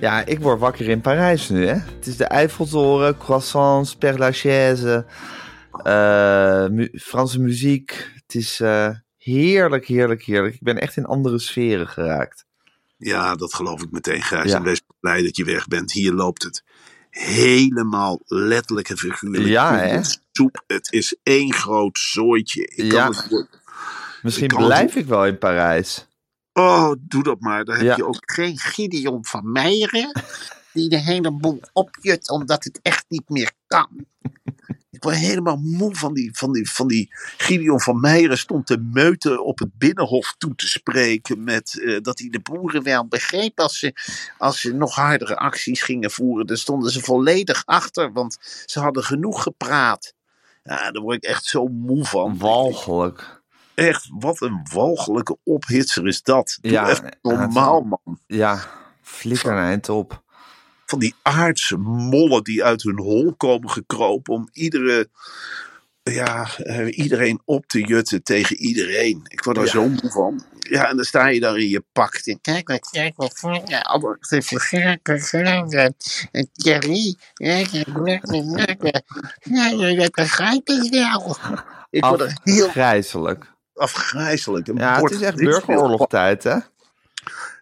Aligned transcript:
Ja, 0.00 0.26
ik 0.26 0.40
word 0.40 0.60
wakker 0.60 0.88
in 0.88 1.00
Parijs 1.00 1.48
nu, 1.48 1.66
hè. 1.66 1.74
Het 1.74 2.06
is 2.06 2.16
de 2.16 2.24
Eiffeltoren, 2.24 3.18
croissants, 3.18 3.96
Père 3.96 4.18
Lachaise, 4.18 5.06
uh, 5.84 6.66
mu 6.66 6.90
Franse 6.92 7.40
muziek. 7.40 8.10
Het 8.14 8.34
is 8.34 8.60
uh, 8.60 8.88
heerlijk, 9.16 9.86
heerlijk, 9.86 10.22
heerlijk. 10.22 10.54
Ik 10.54 10.62
ben 10.62 10.78
echt 10.78 10.96
in 10.96 11.04
andere 11.04 11.38
sferen 11.38 11.88
geraakt. 11.88 12.44
Ja, 12.96 13.34
dat 13.34 13.54
geloof 13.54 13.82
ik 13.82 13.90
meteen, 13.90 14.22
Gijs. 14.22 14.50
Ja. 14.50 14.56
En 14.56 14.62
wees 14.62 14.80
blij 15.00 15.22
dat 15.22 15.36
je 15.36 15.44
weg 15.44 15.68
bent. 15.68 15.92
Hier 15.92 16.12
loopt 16.12 16.42
het 16.42 16.64
helemaal 17.10 18.20
letterlijk 18.24 18.88
en 18.88 18.96
figuurlijk. 18.96 19.44
Ja, 19.44 19.76
hè? 19.76 20.00
Soep. 20.32 20.62
Het 20.66 20.92
is 20.92 21.16
één 21.22 21.52
groot 21.52 21.98
zooitje. 21.98 22.62
Ik 22.66 22.92
ja. 22.92 23.04
kan 23.04 23.14
het, 23.14 23.48
Misschien 24.22 24.48
ik 24.48 24.56
blijf 24.56 24.94
het, 24.94 25.02
ik 25.02 25.06
wel 25.06 25.26
in 25.26 25.38
Parijs. 25.38 26.05
Oh, 26.58 26.92
doe 27.00 27.22
dat 27.22 27.40
maar. 27.40 27.64
Dan 27.64 27.74
heb 27.76 27.84
Ja. 27.84 27.96
je 27.96 28.06
ook 28.06 28.22
geen 28.32 28.58
Gideon 28.58 29.24
van 29.24 29.52
Meijeren. 29.52 30.22
Die 30.72 30.88
de 30.88 30.98
hele 30.98 31.30
boel 31.32 31.60
opjut 31.72 32.30
omdat 32.30 32.64
het 32.64 32.78
echt 32.82 33.04
niet 33.08 33.28
meer 33.28 33.52
kan. 33.66 34.06
Ik 34.90 35.02
word 35.02 35.16
helemaal 35.16 35.56
moe 35.56 35.94
van 35.94 36.14
die, 36.14 36.36
van 36.36 36.52
die, 36.52 36.70
van 36.70 36.88
die 36.88 37.08
Gideon 37.36 37.80
van 37.80 38.00
Meijeren 38.00 38.38
stond 38.38 38.66
te 38.66 38.78
meuten 38.78 39.44
op 39.44 39.58
het 39.58 39.78
Binnenhof 39.78 40.34
toe 40.38 40.54
te 40.54 40.68
spreken. 40.68 41.44
Met 41.44 41.80
eh, 41.82 42.00
dat 42.00 42.18
hij 42.18 42.28
de 42.28 42.40
boeren 42.40 42.82
wel 42.82 43.06
begreep 43.06 43.60
als 43.60 43.78
ze, 43.78 43.92
als 44.38 44.60
ze 44.60 44.72
nog 44.74 44.94
hardere 44.94 45.36
acties 45.36 45.82
gingen 45.82 46.10
voeren. 46.10 46.46
Daar 46.46 46.56
stonden 46.58 46.90
ze 46.90 47.00
volledig 47.00 47.62
achter, 47.66 48.12
want 48.12 48.36
ze 48.66 48.80
hadden 48.80 49.04
genoeg 49.04 49.42
gepraat. 49.42 50.14
Ja, 50.64 50.90
daar 50.90 51.02
word 51.02 51.16
ik 51.16 51.30
echt 51.30 51.44
zo 51.44 51.66
moe 51.68 52.04
van. 52.04 52.38
Walgelijk. 52.38 53.35
Echt, 53.76 54.08
wat 54.18 54.40
een 54.40 54.66
walgelijke 54.72 55.36
ophitser 55.42 56.06
is 56.06 56.22
dat. 56.22 56.58
Doe 56.60 56.72
Ja, 56.72 57.00
normaal, 57.22 57.80
man. 57.80 58.18
Ja, 58.26 58.60
flikker 59.02 59.52
een 59.52 59.64
eind 59.64 59.88
op. 59.88 60.22
Van 60.86 60.98
die 60.98 61.14
aardse 61.22 61.76
mollen 61.76 62.44
die 62.44 62.64
uit 62.64 62.82
hun 62.82 62.98
hol 62.98 63.34
komen 63.36 63.70
gekropen 63.70 64.34
om 64.34 64.48
iedere, 64.52 65.08
ja, 66.02 66.48
eh, 66.56 66.98
iedereen 66.98 67.40
op 67.44 67.66
te 67.66 67.80
jutten 67.80 68.22
tegen 68.22 68.56
iedereen. 68.56 69.20
Ik 69.28 69.44
word 69.44 69.56
daar 69.56 69.64
Ja. 69.64 69.70
zo 69.70 69.88
moe 69.88 70.10
van. 70.10 70.44
Ja, 70.58 70.88
en 70.88 70.96
dan 70.96 71.04
sta 71.04 71.26
je 71.26 71.40
daar 71.40 71.56
in 71.58 71.68
je 71.68 71.84
pak. 71.92 72.14
En 72.14 72.40
kijk 72.40 72.68
wat, 72.68 72.88
kijk 72.90 73.16
wat 73.16 73.38
voor 73.38 73.60
je. 73.66 73.84
Allemaal 73.84 74.16
te 74.20 74.42
vergelijken, 74.42 75.20
vergelijken. 75.20 75.96
En 76.32 76.50
Thierry, 76.52 77.16
ja, 77.34 77.64
dat 79.96 80.10
begrijp 80.10 80.68
ik 80.68 80.90
wel. 80.90 81.36
Ik 81.90 82.04
word 82.04 82.20
er 82.20 82.36
heel 82.42 82.66
Afgrijzelijk. 82.66 83.54
Afgrijzelijk. 83.76 84.68
Een 84.68 84.76
Ja, 84.76 85.00
het 85.02 85.10
is 85.10 85.20
echt 85.20 85.36
burgeroorlogtijd, 85.36 86.42
hè? 86.42 86.56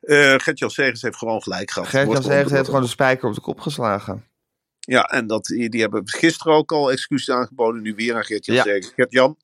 Eh 0.01 0.35
Gert-Jan 0.39 0.71
Segers 0.71 1.03
heeft 1.03 1.17
gewoon 1.17 1.43
gelijk 1.43 1.71
gehad. 1.71 1.89
Gert-Jan 1.89 2.23
Segers 2.23 2.51
heeft 2.51 2.67
gewoon- 2.67 2.83
de 2.83 2.87
spijker 2.89 3.29
op 3.29 3.35
de 3.35 3.41
kop 3.41 3.61
geslagen. 3.61 4.25
Ja, 4.81 5.03
en 5.03 5.27
dat, 5.27 5.45
die, 5.45 5.69
die 5.71 5.81
hebben 5.81 6.09
gisteren 6.09 6.53
ook 6.55 6.73
al 6.73 6.91
excuses 6.93 7.35
aangeboden. 7.35 7.83
Nu 7.83 7.95
weer 7.95 8.15
aan 8.15 8.25
Gert-Jan 8.25 8.57
Ja. 8.57 8.63
Segers. 8.63 8.93
Gert-Jan, 8.97 9.37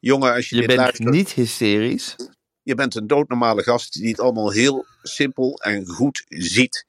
jongen, 0.00 0.34
als 0.34 0.48
je, 0.48 0.54
Je 0.54 0.60
dit 0.60 0.70
bent 0.70 0.80
luistert. 0.80 1.10
niet 1.10 1.32
hysterisch. 1.32 2.16
Je 2.62 2.74
bent 2.74 2.94
een 2.94 3.06
doodnormale 3.06 3.62
gast 3.62 3.92
die 3.92 4.08
het 4.08 4.20
allemaal 4.20 4.50
heel 4.50 4.84
simpel 5.02 5.58
en 5.62 5.86
goed 5.86 6.24
ziet. 6.28 6.86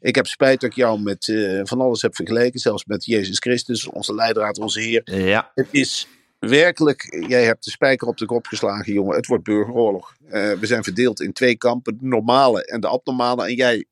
Ik 0.00 0.14
heb 0.14 0.26
spijt 0.26 0.60
dat 0.60 0.70
ik 0.70 0.76
jou 0.76 1.00
met 1.00 1.28
eh, 1.28 1.60
van 1.62 1.80
alles 1.80 2.02
heb 2.02 2.14
vergeleken. 2.14 2.60
Zelfs 2.60 2.84
met 2.84 3.04
Jezus 3.04 3.38
Christus, 3.38 3.86
onze 3.86 4.14
leidraad, 4.14 4.58
onze 4.58 4.80
Heer. 4.80 5.02
Ja, 5.04 5.50
Het 5.54 5.68
is 5.70 6.08
werkelijk, 6.48 7.24
jij 7.28 7.44
hebt 7.44 7.64
de 7.64 7.70
spijker 7.70 8.08
op 8.08 8.16
de 8.16 8.26
kop 8.26 8.46
geslagen, 8.46 8.92
jongen. 8.92 9.16
Het 9.16 9.26
wordt 9.26 9.44
burgeroorlog. 9.44 10.14
Eh, 10.28 10.52
we 10.52 10.66
zijn 10.66 10.84
verdeeld 10.84 11.20
in 11.20 11.32
twee 11.32 11.56
kampen, 11.56 11.98
de 12.00 12.06
normale 12.06 12.64
en 12.64 12.80
de 12.80 12.88
abnormale. 12.88 13.46
En 13.46 13.54
jij, 13.54 13.84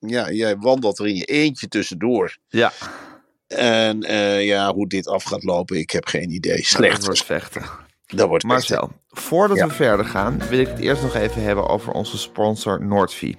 ja, 0.00 0.30
jij 0.30 0.56
wandelt 0.56 0.98
er 0.98 1.06
in 1.06 1.16
je 1.16 1.24
eentje 1.24 1.68
tussendoor. 1.68 2.36
ja. 2.48 2.72
En 3.46 4.02
eh, 4.02 4.46
ja, 4.46 4.72
hoe 4.74 4.88
dit 4.88 5.06
af 5.08 5.22
gaat 5.24 5.42
lopen, 5.44 5.78
ik 5.78 5.90
heb 5.90 6.06
geen 6.06 6.30
idee. 6.30 6.56
Dat 6.56 6.64
Slecht. 6.64 7.04
wordt 7.04 7.24
vechten. 7.24 7.62
Dat 8.06 8.28
wordt 8.28 8.44
Marcel, 8.44 8.92
voordat 9.08 9.56
Ja. 9.56 9.66
we 9.66 9.72
verder 9.74 10.06
gaan, 10.06 10.38
wil 10.48 10.58
ik 10.58 10.66
het 10.68 10.78
eerst 10.78 11.02
nog 11.02 11.14
even 11.14 11.42
hebben 11.42 11.68
over 11.68 11.92
onze 11.92 12.18
sponsor 12.18 12.84
Noordvie. 12.86 13.36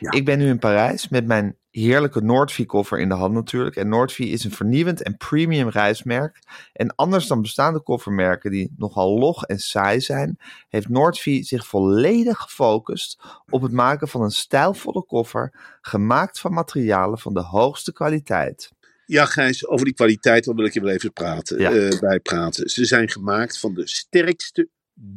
Ja. 0.00 0.10
Ik 0.10 0.24
ben 0.24 0.38
nu 0.38 0.48
in 0.48 0.58
Parijs 0.58 1.08
met 1.08 1.26
mijn 1.26 1.56
heerlijke 1.70 2.20
Noordvie-koffer 2.22 2.98
in 2.98 3.08
de 3.08 3.14
hand 3.14 3.34
natuurlijk. 3.34 3.76
En 3.76 3.88
Noordvie 3.88 4.28
is 4.30 4.44
een 4.44 4.52
vernieuwend 4.52 5.02
en 5.02 5.16
premium 5.16 5.68
reismerk. 5.68 6.38
En 6.72 6.94
anders 6.94 7.26
dan 7.26 7.42
bestaande 7.42 7.80
koffermerken 7.82 8.50
die 8.50 8.72
nogal 8.76 9.18
log 9.18 9.44
en 9.44 9.58
saai 9.58 10.00
zijn, 10.00 10.38
heeft 10.68 10.88
Noordvie 10.88 11.44
zich 11.44 11.66
volledig 11.66 12.38
gefocust 12.38 13.22
op 13.50 13.62
het 13.62 13.72
maken 13.72 14.08
van 14.08 14.22
een 14.22 14.30
stijlvolle 14.30 15.04
koffer, 15.04 15.76
gemaakt 15.80 16.40
van 16.40 16.52
materialen 16.52 17.18
van 17.18 17.34
de 17.34 17.42
hoogste 17.42 17.92
kwaliteit. 17.92 18.70
Ja, 19.06 19.24
Gijs, 19.24 19.66
over 19.66 19.84
die 19.84 19.94
kwaliteit 19.94 20.46
wil 20.46 20.64
ik 20.64 20.72
je 20.72 20.80
wel 20.80 20.90
even 20.90 21.12
praten, 21.12 21.58
Ja. 21.60 21.70
eh, 21.72 21.98
bij 21.98 22.20
praten. 22.20 22.68
Ze 22.70 22.84
zijn 22.84 23.08
gemaakt 23.10 23.58
van 23.58 23.74
de 23.74 23.86
sterkste 23.88 24.68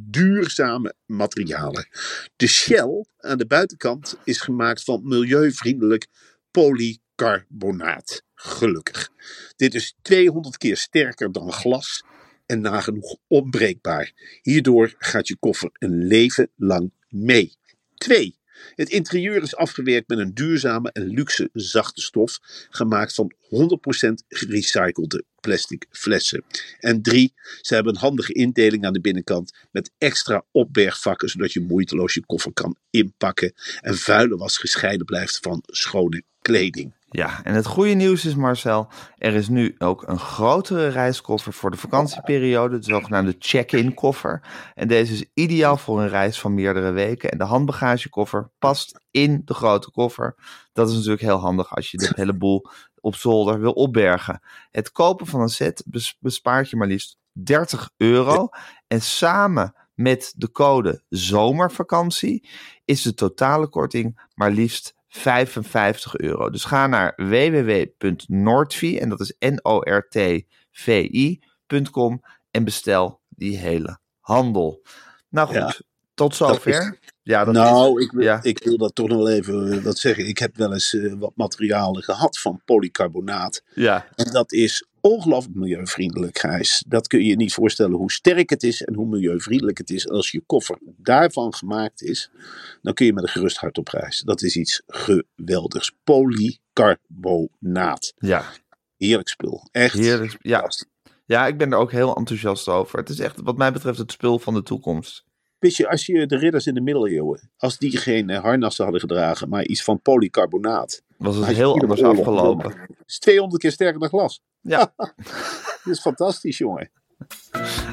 duurzame 0.10 0.94
materialen. 1.06 1.88
De 2.36 2.48
shell 2.48 3.06
aan 3.18 3.38
de 3.38 3.48
buitenkant 3.48 4.18
is 4.24 4.42
gemaakt 4.42 4.84
van 4.84 5.02
milieuvriendelijk 5.04 6.08
polycarbonaat. 6.52 8.24
Gelukkig. 8.34 9.10
Dit 9.56 9.76
is 9.76 9.96
200 10.02 10.58
keer 10.58 10.78
sterker 10.78 11.32
dan 11.32 11.52
glas 11.52 12.04
en 12.46 12.62
nagenoeg 12.62 13.18
onbreekbaar. 13.28 14.12
Hierdoor 14.42 14.96
gaat 14.98 15.28
je 15.28 15.38
koffer 15.40 15.70
een 15.74 16.08
leven 16.08 16.50
lang 16.56 16.92
mee. 17.10 17.56
2. 17.96 18.40
Het 18.76 18.90
interieur 18.90 19.42
is 19.42 19.56
afgewerkt 19.56 20.08
met 20.08 20.18
een 20.18 20.34
duurzame 20.34 20.92
en 20.92 21.08
luxe 21.08 21.50
zachte 21.54 22.02
stof, 22.02 22.40
gemaakt 22.70 23.14
van 23.14 23.34
100% 23.34 23.48
gerecyclede 24.28 25.24
plastic 25.40 25.86
flessen. 25.90 26.44
En 26.80 27.02
drie, 27.02 27.34
ze 27.62 27.74
hebben 27.74 27.94
een 27.94 28.00
handige 28.00 28.34
indeling 28.34 28.86
aan 28.86 28.94
de 28.94 29.02
binnenkant 29.02 29.68
met 29.72 29.92
extra 29.98 30.46
opbergvakken, 30.52 31.30
zodat 31.30 31.54
je 31.54 31.62
moeiteloos 31.62 32.14
je 32.14 32.26
koffer 32.26 32.54
kan 32.54 32.76
inpakken 32.90 33.54
en 33.82 33.98
vuile 33.98 34.38
was 34.38 34.58
gescheiden 34.58 35.06
blijft 35.06 35.40
van 35.42 35.64
schone 35.66 36.24
kleding. 36.52 36.94
Ja, 37.14 37.44
en 37.44 37.54
het 37.54 37.66
goede 37.66 37.94
nieuws 37.94 38.26
is 38.26 38.36
Marcel, 38.36 38.88
er 39.18 39.34
is 39.34 39.48
nu 39.48 39.76
ook 39.78 40.08
een 40.08 40.20
grotere 40.20 40.88
reiskoffer 40.88 41.54
voor 41.54 41.72
de 41.72 41.78
vakantieperiode, 41.78 42.80
de 42.80 42.86
zogenaamde 42.86 43.36
check-in 43.40 43.94
koffer. 43.94 44.42
En 44.76 44.88
deze 44.88 45.14
is 45.14 45.26
ideaal 45.34 45.78
voor 45.78 46.02
een 46.02 46.10
reis 46.10 46.40
van 46.40 46.54
meerdere 46.54 46.92
weken 46.92 47.32
en 47.32 47.38
de 47.38 47.44
handbagagekoffer 47.44 48.50
past 48.60 49.00
in 49.12 49.42
de 49.46 49.54
grote 49.54 49.92
koffer. 49.92 50.36
Dat 50.74 50.90
is 50.90 50.96
natuurlijk 50.96 51.22
heel 51.22 51.40
handig 51.40 51.76
als 51.76 51.92
je 51.92 51.98
de 51.98 52.12
hele 52.16 52.38
boel 52.38 52.66
op 53.00 53.16
zolder 53.16 53.60
wil 53.60 53.72
opbergen. 53.72 54.42
Het 54.72 54.92
kopen 54.92 55.26
van 55.28 55.42
een 55.42 55.50
set 55.50 55.84
bes- 55.86 56.18
bespaart 56.20 56.70
je 56.70 56.76
maar 56.76 56.88
liefst 56.88 57.18
30 57.32 57.90
euro. 57.98 58.50
En 58.88 59.02
samen 59.02 59.76
met 59.94 60.34
de 60.38 60.52
code 60.52 61.04
zomervakantie 61.10 62.50
is 62.86 63.02
de 63.02 63.14
totale 63.14 63.68
korting 63.68 64.30
maar 64.34 64.52
liefst 64.52 64.94
55 65.14 66.16
euro. 66.18 66.50
Dus 66.50 66.64
ga 66.64 66.88
naar 66.88 67.14
www.noordvi 67.16 68.98
en 68.98 69.10
dat 69.10 69.20
is 69.20 69.34
N-O-R-T-V-I.com 71.00 72.22
en 72.52 72.64
bestel 72.64 73.22
die 73.30 73.58
hele 73.58 74.00
handel. 74.20 74.82
Nou 75.30 75.48
goed, 75.48 75.56
Ja, 75.56 75.74
tot 76.14 76.36
zover. 76.36 76.98
ja, 77.24 77.46
dat 77.46 77.54
nou, 77.54 78.00
is, 78.00 78.06
ik, 78.06 78.12
wil, 78.12 78.24
ja. 78.24 78.40
ik 78.44 78.64
wil 78.64 78.78
dat 78.78 78.96
toch 78.96 79.08
nog 79.08 79.18
wel 79.18 79.30
even 79.30 79.72
eh, 79.72 79.84
wat 79.84 79.98
zeggen. 79.98 80.28
Ik 80.28 80.38
heb 80.38 80.56
wel 80.58 80.74
eens 80.74 80.94
eh, 80.94 81.14
wat 81.18 81.32
materialen 81.36 82.04
gehad 82.04 82.40
van 82.40 82.62
polycarbonaat. 82.66 83.64
ja, 83.74 84.08
En 84.16 84.32
dat 84.32 84.52
is 84.52 84.88
ongelooflijk 85.02 85.56
milieuvriendelijk, 85.56 86.40
Gijs. 86.40 86.84
Dat 86.88 87.08
kun 87.08 87.20
je 87.20 87.26
je 87.26 87.36
niet 87.36 87.54
voorstellen 87.54 87.98
hoe 87.98 88.12
sterk 88.12 88.50
het 88.50 88.64
is 88.64 88.84
en 88.84 88.94
hoe 88.94 89.08
milieuvriendelijk 89.08 89.78
het 89.78 89.90
is. 89.90 90.06
En 90.06 90.16
als 90.16 90.32
je 90.32 90.44
koffer 90.46 90.78
daarvan 90.98 91.54
gemaakt 91.54 92.02
is, 92.02 92.32
dan 92.82 92.94
kun 92.94 93.06
je 93.06 93.14
met 93.14 93.24
een 93.24 93.30
gerust 93.30 93.58
hart 93.58 93.78
op 93.78 93.88
reis. 93.88 94.20
Dat 94.20 94.42
is 94.42 94.56
iets 94.56 94.82
geweldigs. 94.88 95.92
Polycarbonaat. 96.04 98.14
ja, 98.18 98.46
Heerlijk 98.98 99.30
spul. 99.30 99.68
Echt. 99.72 99.98
heerlijk. 99.98 100.38
Ja, 100.42 100.70
ja, 101.26 101.48
ik 101.48 101.58
ben 101.58 101.72
er 101.72 101.78
ook 101.78 101.92
heel 101.92 102.16
enthousiast 102.16 102.68
over. 102.68 103.00
Het 103.00 103.10
is 103.10 103.20
echt, 103.20 103.42
wat 103.42 103.58
mij 103.58 103.72
betreft, 103.72 103.98
het 103.98 104.12
spul 104.12 104.40
van 104.40 104.54
de 104.54 104.64
toekomst. 104.64 105.24
Weet 105.62 105.76
je, 105.76 105.90
als 105.90 106.06
je 106.06 106.26
de 106.26 106.38
ridders 106.38 106.68
in 106.68 106.74
de 106.74 106.82
middeleeuwen, 106.82 107.52
als 107.58 107.78
die 107.78 107.98
geen 107.98 108.30
eh, 108.30 108.42
harnassen 108.44 108.84
hadden 108.84 109.02
gedragen, 109.02 109.50
maar 109.50 109.66
iets 109.66 109.84
van 109.84 110.02
polycarbonaat, 110.02 111.02
Was 111.18 111.36
het 111.36 111.46
heel 111.46 111.80
anders 111.80 112.04
afgelopen. 112.04 112.72
Het 112.72 112.90
is 113.06 113.20
200 113.20 113.62
keer 113.62 113.72
sterker 113.72 114.00
dan 114.00 114.10
glas. 114.10 114.42
Ja, 114.62 114.94
Dat 115.84 115.94
is 115.94 116.00
fantastisch, 116.02 116.58
jongen. 116.58 116.92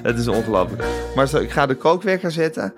het 0.02 0.18
is 0.18 0.28
ongelooflijk. 0.28 0.84
Maar 1.14 1.28
zo, 1.28 1.38
ik 1.38 1.50
ga 1.50 1.66
de 1.66 1.74
kookwekker 1.74 2.30
zetten. 2.30 2.74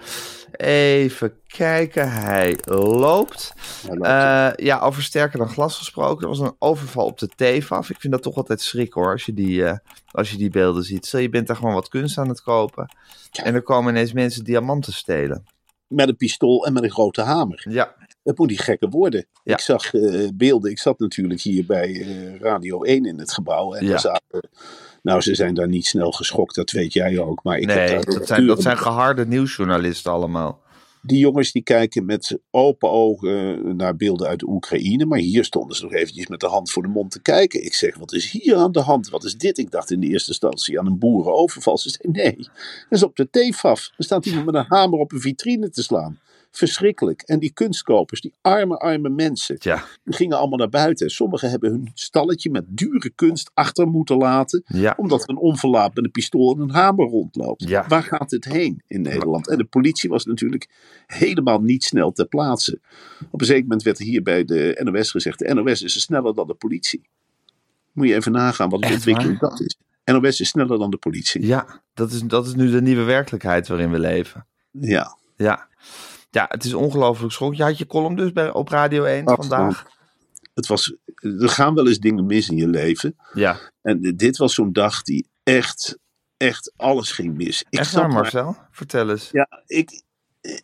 Even 0.56 1.32
kijken, 1.46 2.12
hij 2.12 2.58
loopt. 2.64 3.52
Hij 3.86 3.96
loopt. 3.96 4.06
Eh, 4.06 4.66
ja, 4.66 4.78
over 4.80 5.02
sterker 5.02 5.38
dan 5.38 5.48
glas 5.48 5.76
gesproken. 5.76 6.22
Er 6.22 6.28
was 6.28 6.38
een 6.38 6.56
overval 6.58 7.06
op 7.06 7.18
de 7.18 7.28
TEFAF. 7.36 7.90
Ik 7.90 8.00
vind 8.00 8.12
dat 8.12 8.22
toch 8.22 8.36
altijd 8.36 8.60
schrik 8.60 8.92
hoor, 8.92 9.12
als 9.12 9.24
je 9.26 9.34
die, 9.34 9.64
eh, 9.64 9.76
als 10.10 10.30
je 10.30 10.36
die 10.36 10.50
beelden 10.50 10.84
ziet. 10.84 11.06
Stel, 11.06 11.20
je 11.20 11.28
bent 11.28 11.46
daar 11.46 11.56
gewoon 11.56 11.74
wat 11.74 11.88
kunst 11.88 12.18
aan 12.18 12.28
het 12.28 12.42
kopen. 12.42 12.94
En 13.42 13.54
er 13.54 13.62
komen 13.62 13.92
ineens 13.94 14.12
mensen 14.12 14.44
diamanten 14.44 14.92
stelen. 14.92 15.44
Met 15.86 16.08
een 16.08 16.16
pistool 16.16 16.66
en 16.66 16.72
met 16.72 16.82
een 16.82 16.90
grote 16.90 17.22
hamer. 17.22 17.66
Ja, 17.68 17.94
Dat 18.22 18.38
moet 18.38 18.48
niet 18.48 18.60
gekker 18.60 18.88
worden. 18.88 19.26
Ja. 19.44 19.52
Ik 19.54 19.60
zag 19.60 19.94
eh, 19.94 20.28
beelden. 20.34 20.70
Ik 20.70 20.78
zat 20.78 20.98
natuurlijk 20.98 21.40
hier 21.40 21.66
bij 21.66 21.92
Radio 22.40 22.82
1 22.82 23.04
in 23.04 23.18
het 23.18 23.32
gebouw. 23.32 23.74
En 23.74 23.84
Ja. 23.84 23.90
daar 23.90 24.00
zaten, 24.00 24.48
nou, 25.02 25.20
ze 25.20 25.34
zijn 25.34 25.54
daar 25.54 25.68
niet 25.68 25.86
snel 25.86 26.10
geschokt, 26.10 26.54
dat 26.54 26.70
weet 26.70 26.92
jij 26.92 27.18
ook. 27.18 27.42
Maar 27.42 27.58
ik 27.58 27.66
nee, 27.66 28.04
dat 28.04 28.26
zijn, 28.26 28.46
dat 28.46 28.62
zijn 28.62 28.78
geharde 28.78 29.26
nieuwsjournalisten 29.26 30.12
allemaal. 30.12 30.60
Die 31.02 31.18
jongens 31.18 31.52
die 31.52 31.62
kijken 31.62 32.04
met 32.04 32.38
open 32.50 32.90
ogen 32.90 33.76
naar 33.76 33.96
beelden 33.96 34.26
uit 34.28 34.40
de 34.40 34.48
Oekraïne. 34.48 35.06
Maar 35.06 35.18
hier 35.18 35.44
stonden 35.44 35.76
ze 35.76 35.82
nog 35.82 35.92
eventjes 35.92 36.26
met 36.26 36.40
de 36.40 36.46
hand 36.46 36.70
voor 36.70 36.82
de 36.82 36.88
mond 36.88 37.10
te 37.10 37.22
kijken. 37.22 37.64
Ik 37.64 37.74
zeg, 37.74 37.96
wat 37.96 38.12
is 38.12 38.30
hier 38.30 38.56
aan 38.56 38.72
de 38.72 38.80
hand? 38.80 39.08
Wat 39.08 39.24
is 39.24 39.36
dit? 39.36 39.58
Ik 39.58 39.70
dacht 39.70 39.90
in 39.90 40.00
de 40.00 40.06
eerste 40.06 40.28
instantie 40.28 40.78
aan 40.78 40.86
een 40.86 40.98
boerenoverval. 40.98 41.78
Ze 41.78 41.90
zei, 41.90 42.12
nee, 42.12 42.36
dat 42.36 42.48
is 42.88 43.02
op 43.02 43.16
de 43.16 43.28
TFAF. 43.30 43.90
Er 43.96 44.04
staat 44.04 44.26
iemand 44.26 44.46
met 44.46 44.54
een 44.54 44.66
hamer 44.68 44.98
op 44.98 45.12
een 45.12 45.20
vitrine 45.20 45.70
te 45.70 45.82
slaan. 45.82 46.18
Verschrikkelijk. 46.50 47.22
En 47.22 47.38
die 47.38 47.52
kunstkopers, 47.52 48.20
die 48.20 48.34
arme, 48.40 48.78
arme 48.78 49.08
mensen, 49.08 49.58
Tja, 49.58 49.84
die 50.04 50.14
gingen 50.14 50.38
allemaal 50.38 50.58
naar 50.58 50.68
buiten. 50.68 51.10
Sommigen 51.10 51.50
hebben 51.50 51.70
hun 51.70 51.90
stalletje 51.94 52.50
met 52.50 52.64
dure 52.68 53.10
kunst 53.10 53.50
achter 53.54 53.88
moeten 53.88 54.16
laten. 54.16 54.62
ja. 54.66 54.94
Omdat 54.96 55.22
er 55.22 55.28
een 55.28 55.38
onverlaat 55.38 55.94
met 55.94 56.04
een 56.04 56.10
pistool 56.10 56.54
en 56.54 56.60
een 56.60 56.70
hamer 56.70 57.08
rondloopt. 57.08 57.68
Ja. 57.68 57.84
Waar 57.88 58.02
gaat 58.02 58.30
het 58.30 58.44
heen 58.44 58.82
in 58.86 59.02
Nederland? 59.02 59.48
En 59.48 59.58
de 59.58 59.64
politie 59.64 60.10
was 60.10 60.24
natuurlijk 60.24 60.68
helemaal 61.06 61.60
niet 61.60 61.84
snel 61.84 62.12
ter 62.12 62.26
plaatse. 62.26 62.80
Op 63.30 63.40
een 63.40 63.46
zeker 63.46 63.62
moment 63.62 63.82
werd 63.82 63.98
er 63.98 64.04
hier 64.04 64.22
bij 64.22 64.44
de 64.44 64.80
NOS 64.84 65.10
gezegd: 65.10 65.38
de 65.38 65.54
NOS 65.54 65.82
is 65.82 66.00
sneller 66.00 66.34
dan 66.34 66.46
de 66.46 66.54
politie. 66.54 67.02
Moet 67.92 68.06
je 68.08 68.14
even 68.14 68.32
nagaan 68.32 68.68
wat 68.68 68.78
een 68.78 68.84
Echt 68.84 68.94
ontwikkeling 68.94 69.38
dat 69.38 69.60
is. 69.60 69.76
NOS 70.04 70.40
is 70.40 70.48
sneller 70.48 70.78
dan 70.78 70.90
de 70.90 70.96
politie. 70.96 71.46
Ja, 71.46 71.82
dat 71.94 72.12
is, 72.12 72.22
dat 72.22 72.46
is 72.46 72.54
nu 72.54 72.70
de 72.70 72.82
nieuwe 72.82 73.02
werkelijkheid 73.02 73.68
waarin 73.68 73.90
we 73.90 73.98
leven. 73.98 74.46
Ja. 74.70 75.18
Ja, 75.36 75.68
ja 76.30 76.46
het 76.48 76.64
is 76.64 76.74
ongelooflijk 76.74 77.32
schok. 77.32 77.54
Je 77.54 77.62
had 77.62 77.78
je 77.78 77.86
column 77.86 78.16
dus 78.16 78.32
bij, 78.32 78.52
op 78.52 78.68
Radio 78.68 79.04
1 79.04 79.24
Absoluut. 79.24 79.50
vandaag. 79.50 79.86
Het 80.54 80.66
was, 80.66 80.94
er 81.14 81.48
gaan 81.48 81.74
wel 81.74 81.86
eens 81.88 81.98
dingen 81.98 82.26
mis 82.26 82.48
in 82.48 82.56
je 82.56 82.68
leven. 82.68 83.16
Ja, 83.32 83.58
En 83.82 84.14
dit 84.16 84.36
was 84.36 84.54
zo'n 84.54 84.72
dag 84.72 85.02
die 85.02 85.28
echt, 85.42 85.98
echt 86.36 86.72
alles 86.76 87.10
ging 87.12 87.36
mis. 87.36 87.64
Ik 87.70 87.78
echt 87.78 87.92
waar 87.92 88.06
maar- 88.08 88.16
Marcel? 88.16 88.56
Vertel 88.70 89.10
eens. 89.10 89.28
Ja, 89.32 89.48
ik, 89.66 90.02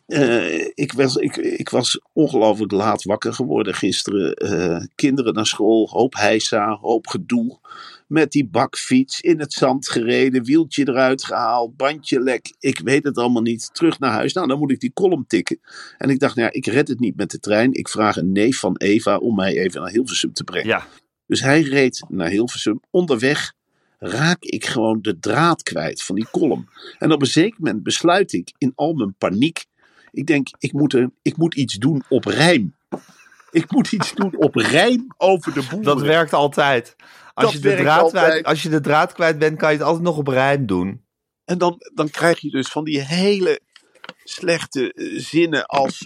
eh, 0.05 0.61
ik, 0.73 0.93
was, 0.93 1.15
ik, 1.15 1.35
ik 1.37 1.69
was 1.69 2.01
ongelooflijk 2.13 2.71
laat 2.71 3.03
wakker 3.03 3.33
geworden 3.33 3.73
gisteren. 3.75 4.33
Eh, 4.33 4.85
kinderen 4.95 5.33
naar 5.33 5.45
school, 5.45 5.87
hoop 5.89 6.13
heisa, 6.15 6.77
hoop 6.81 7.07
gedoe. 7.07 7.59
Met 8.07 8.31
die 8.31 8.47
bakfiets 8.47 9.21
in 9.21 9.39
het 9.39 9.53
zand 9.53 9.89
gereden, 9.89 10.43
wieltje 10.43 10.87
eruit 10.87 11.23
gehaald, 11.23 11.77
bandje 11.77 12.19
lek. 12.19 12.53
Ik 12.59 12.79
weet 12.79 13.03
het 13.03 13.17
allemaal 13.17 13.41
niet. 13.41 13.69
Terug 13.73 13.99
naar 13.99 14.11
huis. 14.11 14.33
Nou, 14.33 14.47
dan 14.47 14.59
moet 14.59 14.71
ik 14.71 14.79
die 14.79 14.93
column 14.93 15.27
tikken. 15.27 15.59
En 15.97 16.09
ik 16.09 16.19
dacht, 16.19 16.35
nou 16.35 16.47
ja, 16.47 16.53
ik 16.53 16.65
red 16.65 16.87
het 16.87 16.99
niet 16.99 17.15
met 17.15 17.31
de 17.31 17.39
trein. 17.39 17.73
Ik 17.73 17.89
vraag 17.89 18.17
een 18.17 18.31
neef 18.31 18.59
van 18.59 18.77
Eva 18.77 19.17
om 19.17 19.35
mij 19.35 19.57
even 19.57 19.81
naar 19.81 19.91
Hilversum 19.91 20.33
te 20.33 20.43
brengen. 20.43 20.67
Ja, 20.67 20.87
Dus 21.27 21.41
hij 21.41 21.61
reed 21.61 22.05
naar 22.09 22.29
Hilversum. 22.29 22.81
Onderweg 22.91 23.53
raak 23.99 24.43
ik 24.43 24.65
gewoon 24.65 25.01
de 25.01 25.19
draad 25.19 25.63
kwijt 25.63 26.03
van 26.03 26.15
die 26.15 26.27
column. 26.31 26.69
En 26.97 27.11
op 27.11 27.21
een 27.21 27.27
zeker 27.27 27.57
moment 27.59 27.83
besluit 27.83 28.33
ik 28.33 28.53
in 28.57 28.71
al 28.75 28.93
mijn 28.93 29.15
paniek. 29.17 29.65
Ik 30.11 30.27
denk, 30.27 30.47
ik 30.59 30.73
moet, 30.73 30.93
er, 30.93 31.09
ik 31.21 31.37
moet 31.37 31.55
iets 31.55 31.75
doen 31.75 32.03
op 32.09 32.25
rijm. 32.25 32.75
Ik 33.51 33.71
moet 33.71 33.91
iets 33.91 34.13
doen 34.13 34.35
op 34.37 34.55
rijm 34.55 35.07
over 35.17 35.53
de 35.53 35.61
boeren. 35.61 35.83
dat 35.83 36.01
werkt 36.01 36.33
altijd. 36.33 36.95
Als, 37.33 37.45
Dat 37.45 37.53
je 37.53 37.59
de 37.59 37.67
werkt 37.67 37.83
draad 37.83 38.01
altijd. 38.01 38.25
kwijt, 38.29 38.45
als 38.45 38.63
je 38.63 38.69
de 38.69 38.79
draad 38.81 39.13
kwijt 39.13 39.39
bent, 39.39 39.57
kan 39.57 39.71
je 39.71 39.77
het 39.77 39.85
altijd 39.85 40.03
nog 40.03 40.17
op 40.17 40.27
rijm 40.27 40.65
doen. 40.65 41.05
En 41.45 41.57
dan, 41.57 41.81
dan 41.93 42.09
krijg 42.09 42.39
je 42.39 42.49
dus 42.49 42.67
van 42.67 42.83
die 42.83 43.01
hele 43.01 43.59
slechte 44.23 44.93
eh, 44.93 45.19
zinnen 45.19 45.65
als 45.65 46.03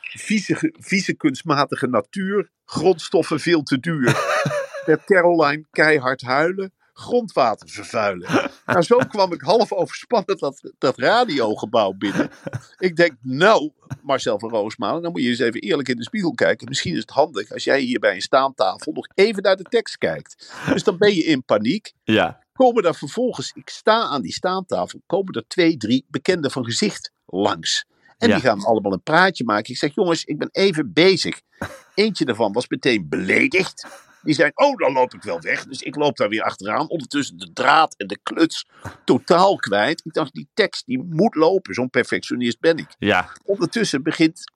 vieze, 0.00 0.74
vieze 0.78 1.14
kunstmatige 1.14 1.86
natuur, 1.86 2.50
grondstoffen 2.64 3.40
veel 3.40 3.62
te 3.62 3.80
duur. 3.80 4.38
Met 4.86 5.04
Caroline 5.04 5.66
keihard 5.70 6.22
huilen, 6.22 6.72
grondwater 7.00 7.68
vervuilen. 7.68 8.50
Nou, 8.66 8.82
zo 8.82 8.96
kwam 8.98 9.32
ik 9.32 9.40
half 9.40 9.72
overspannen 9.72 10.38
dat, 10.38 10.72
dat 10.78 10.98
radiogebouw 10.98 11.92
binnen. 11.92 12.30
Ik 12.78 12.96
denk, 12.96 13.12
nou, 13.22 13.70
Marcel 14.02 14.38
van 14.38 14.50
Roosmalen, 14.50 15.02
dan 15.02 15.12
moet 15.12 15.22
je 15.22 15.28
eens 15.28 15.38
even 15.38 15.60
eerlijk 15.60 15.88
in 15.88 15.96
de 15.96 16.02
spiegel 16.02 16.34
kijken. 16.34 16.68
Misschien 16.68 16.92
is 16.94 17.00
het 17.00 17.10
handig 17.10 17.52
als 17.52 17.64
jij 17.64 17.80
hier 17.80 17.98
bij 17.98 18.14
een 18.14 18.20
staantafel 18.22 18.92
nog 18.92 19.06
even 19.14 19.42
naar 19.42 19.56
de 19.56 19.62
tekst 19.62 19.98
kijkt. 19.98 20.52
Dus 20.72 20.84
dan 20.84 20.98
ben 20.98 21.14
je 21.14 21.24
in 21.24 21.44
paniek 21.44 21.92
Ja, 22.04 22.38
komen 22.52 22.84
er 22.84 22.94
vervolgens, 22.94 23.52
ik 23.54 23.68
sta 23.68 24.02
aan 24.02 24.22
die 24.22 24.32
staantafel, 24.32 25.00
komen 25.06 25.34
er 25.34 25.44
twee, 25.48 25.76
drie 25.76 26.04
bekenden 26.08 26.50
van 26.50 26.64
gezicht 26.64 27.12
langs. 27.26 27.84
En 28.18 28.28
Ja. 28.28 28.34
die 28.34 28.44
gaan 28.44 28.64
allemaal 28.64 28.92
een 28.92 29.02
praatje 29.02 29.44
maken. 29.44 29.70
Ik 29.72 29.78
zeg, 29.78 29.94
jongens, 29.94 30.24
ik 30.24 30.38
ben 30.38 30.48
even 30.52 30.92
bezig. 30.92 31.40
Eentje 31.94 32.24
daarvan 32.24 32.52
was 32.52 32.68
meteen 32.68 33.08
beledigd. 33.08 33.86
Die 34.22 34.34
zei, 34.34 34.50
oh, 34.54 34.76
dan 34.76 34.92
loop 34.92 35.14
ik 35.14 35.22
wel 35.22 35.40
weg. 35.40 35.64
Dus 35.64 35.82
ik 35.82 35.96
loop 35.96 36.16
daar 36.16 36.28
weer 36.28 36.42
achteraan. 36.42 36.88
Ondertussen 36.88 37.38
de 37.38 37.52
draad 37.52 37.94
en 37.96 38.06
de 38.06 38.18
kluts 38.22 38.66
totaal 39.04 39.56
kwijt. 39.56 40.02
Ik 40.04 40.12
dacht, 40.12 40.32
die 40.32 40.48
tekst 40.54 40.86
die 40.86 41.02
moet 41.08 41.34
lopen. 41.34 41.74
Zo'n 41.74 41.90
perfectionist 41.90 42.60
ben 42.60 42.76
ik. 42.76 42.94
ja, 42.98 43.28
Ondertussen 43.44 44.02
begint, 44.02 44.52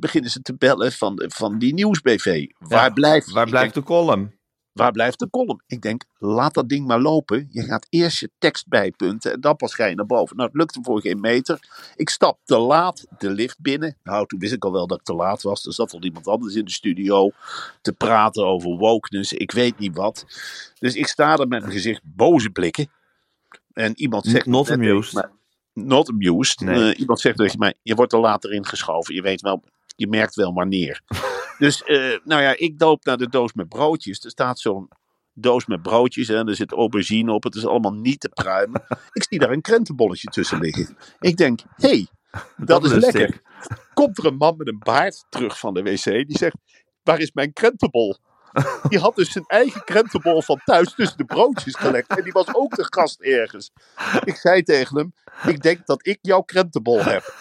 beginnen 0.00 0.30
ze 0.30 0.40
te 0.42 0.54
bellen 0.54 0.92
van, 0.92 1.22
van 1.26 1.58
die 1.58 1.74
nieuwsbv. 1.74 2.46
Waar 2.58 2.84
Ja, 2.84 2.90
blijft 2.90 3.30
waar 3.30 3.46
blijft 3.48 3.74
denk, 3.74 3.86
de 3.86 3.92
column? 3.92 4.35
Waar 4.76 4.92
blijft 4.92 5.18
de 5.18 5.30
column? 5.30 5.62
Ik 5.66 5.82
denk, 5.82 6.04
laat 6.18 6.54
dat 6.54 6.68
ding 6.68 6.86
maar 6.86 7.00
lopen. 7.00 7.48
Je 7.50 7.62
gaat 7.62 7.86
eerst 7.90 8.18
je 8.18 8.30
tekst 8.38 8.68
bijpunten 8.68 9.32
en 9.32 9.40
dan 9.40 9.56
pas 9.56 9.74
ga 9.74 9.84
je 9.84 9.94
naar 9.94 10.06
boven. 10.06 10.36
Nou, 10.36 10.48
het 10.48 10.58
lukte 10.58 10.78
voor 10.82 11.00
geen 11.00 11.20
meter. 11.20 11.60
Ik 11.96 12.08
stap 12.08 12.38
te 12.44 12.58
laat 12.58 13.06
de 13.18 13.30
lift 13.30 13.60
binnen. 13.60 13.96
Nou, 14.02 14.26
toen 14.26 14.38
wist 14.38 14.52
ik 14.52 14.64
al 14.64 14.72
wel 14.72 14.86
dat 14.86 14.98
ik 14.98 15.04
te 15.04 15.14
laat 15.14 15.42
was. 15.42 15.66
Er 15.66 15.72
zat 15.72 15.92
al 15.92 16.02
iemand 16.02 16.26
anders 16.26 16.54
in 16.54 16.64
de 16.64 16.70
studio 16.70 17.30
te 17.80 17.92
praten 17.92 18.46
over 18.46 18.70
wokeness. 18.70 19.32
Ik 19.32 19.52
weet 19.52 19.78
niet 19.78 19.96
wat. 19.96 20.24
Dus 20.78 20.94
ik 20.94 21.06
sta 21.06 21.32
er 21.32 21.48
met 21.48 21.60
mijn 21.60 21.72
gezicht 21.72 22.00
boze 22.04 22.50
blikken. 22.50 22.90
En 23.72 23.92
iemand 24.00 24.26
zegt... 24.26 24.46
Not 24.46 24.70
amused. 24.70 25.28
Not 25.72 26.08
amused. 26.08 26.60
Nee. 26.60 26.92
Eh, 26.92 27.00
iemand 27.00 27.20
zegt 27.20 27.36
tegen 27.36 27.58
mij, 27.58 27.74
je 27.82 27.94
wordt 27.94 28.12
er 28.12 28.20
later 28.20 28.52
ingeschoven. 28.52 29.14
Je 29.14 29.22
weet 29.22 29.40
wel, 29.40 29.62
je 29.96 30.06
merkt 30.06 30.34
wel 30.34 30.52
wanneer. 30.52 31.02
Dus, 31.58 31.82
eh, 31.82 32.18
nou 32.24 32.42
ja, 32.42 32.54
ik 32.56 32.78
doop 32.78 33.04
naar 33.04 33.16
de 33.16 33.28
doos 33.28 33.52
met 33.52 33.68
broodjes. 33.68 34.24
Er 34.24 34.30
staat 34.30 34.58
zo'n 34.58 34.88
doos 35.32 35.66
met 35.66 35.82
broodjes 35.82 36.28
en 36.28 36.48
er 36.48 36.56
zit 36.56 36.72
aubergine 36.72 37.32
op. 37.32 37.42
Het 37.42 37.54
is 37.54 37.66
allemaal 37.66 37.92
niet 37.92 38.20
te 38.20 38.28
pruimen. 38.28 38.82
ik 39.12 39.24
zie 39.28 39.38
daar 39.38 39.50
een 39.50 39.60
krentenbolletje 39.60 40.28
tussen 40.28 40.60
liggen. 40.60 40.96
Ik 41.18 41.36
denk, 41.36 41.60
hé, 41.76 41.88
hey, 41.88 42.06
dat, 42.56 42.84
is 42.84 42.92
lekker. 42.92 43.28
ik. 43.28 43.42
Komt 43.94 44.18
er 44.18 44.26
een 44.26 44.36
man 44.36 44.56
met 44.56 44.68
een 44.68 44.78
baard 44.78 45.24
terug 45.28 45.58
van 45.58 45.74
de 45.74 45.82
wc 45.82 46.04
die 46.04 46.38
zegt, 46.38 46.56
waar 47.02 47.20
is 47.20 47.32
mijn 47.32 47.52
krentenbol? 47.52 48.16
Die 48.88 48.98
had 48.98 49.16
dus 49.16 49.32
zijn 49.32 49.44
eigen 49.46 49.84
krentenbol 49.84 50.42
van 50.42 50.60
thuis 50.64 50.94
tussen 50.94 51.16
de 51.16 51.24
broodjes 51.24 51.74
gelegd. 51.74 52.16
En 52.16 52.22
die 52.22 52.32
was 52.32 52.54
ook 52.54 52.76
de 52.76 52.86
gast 52.88 53.20
ergens. 53.20 53.70
Ik 54.24 54.36
zei 54.36 54.62
tegen 54.62 54.96
hem, 54.96 55.14
ik 55.46 55.62
denk 55.62 55.86
dat 55.86 56.06
ik 56.06 56.18
jouw 56.22 56.42
krentenbol 56.42 57.04
heb. 57.04 57.34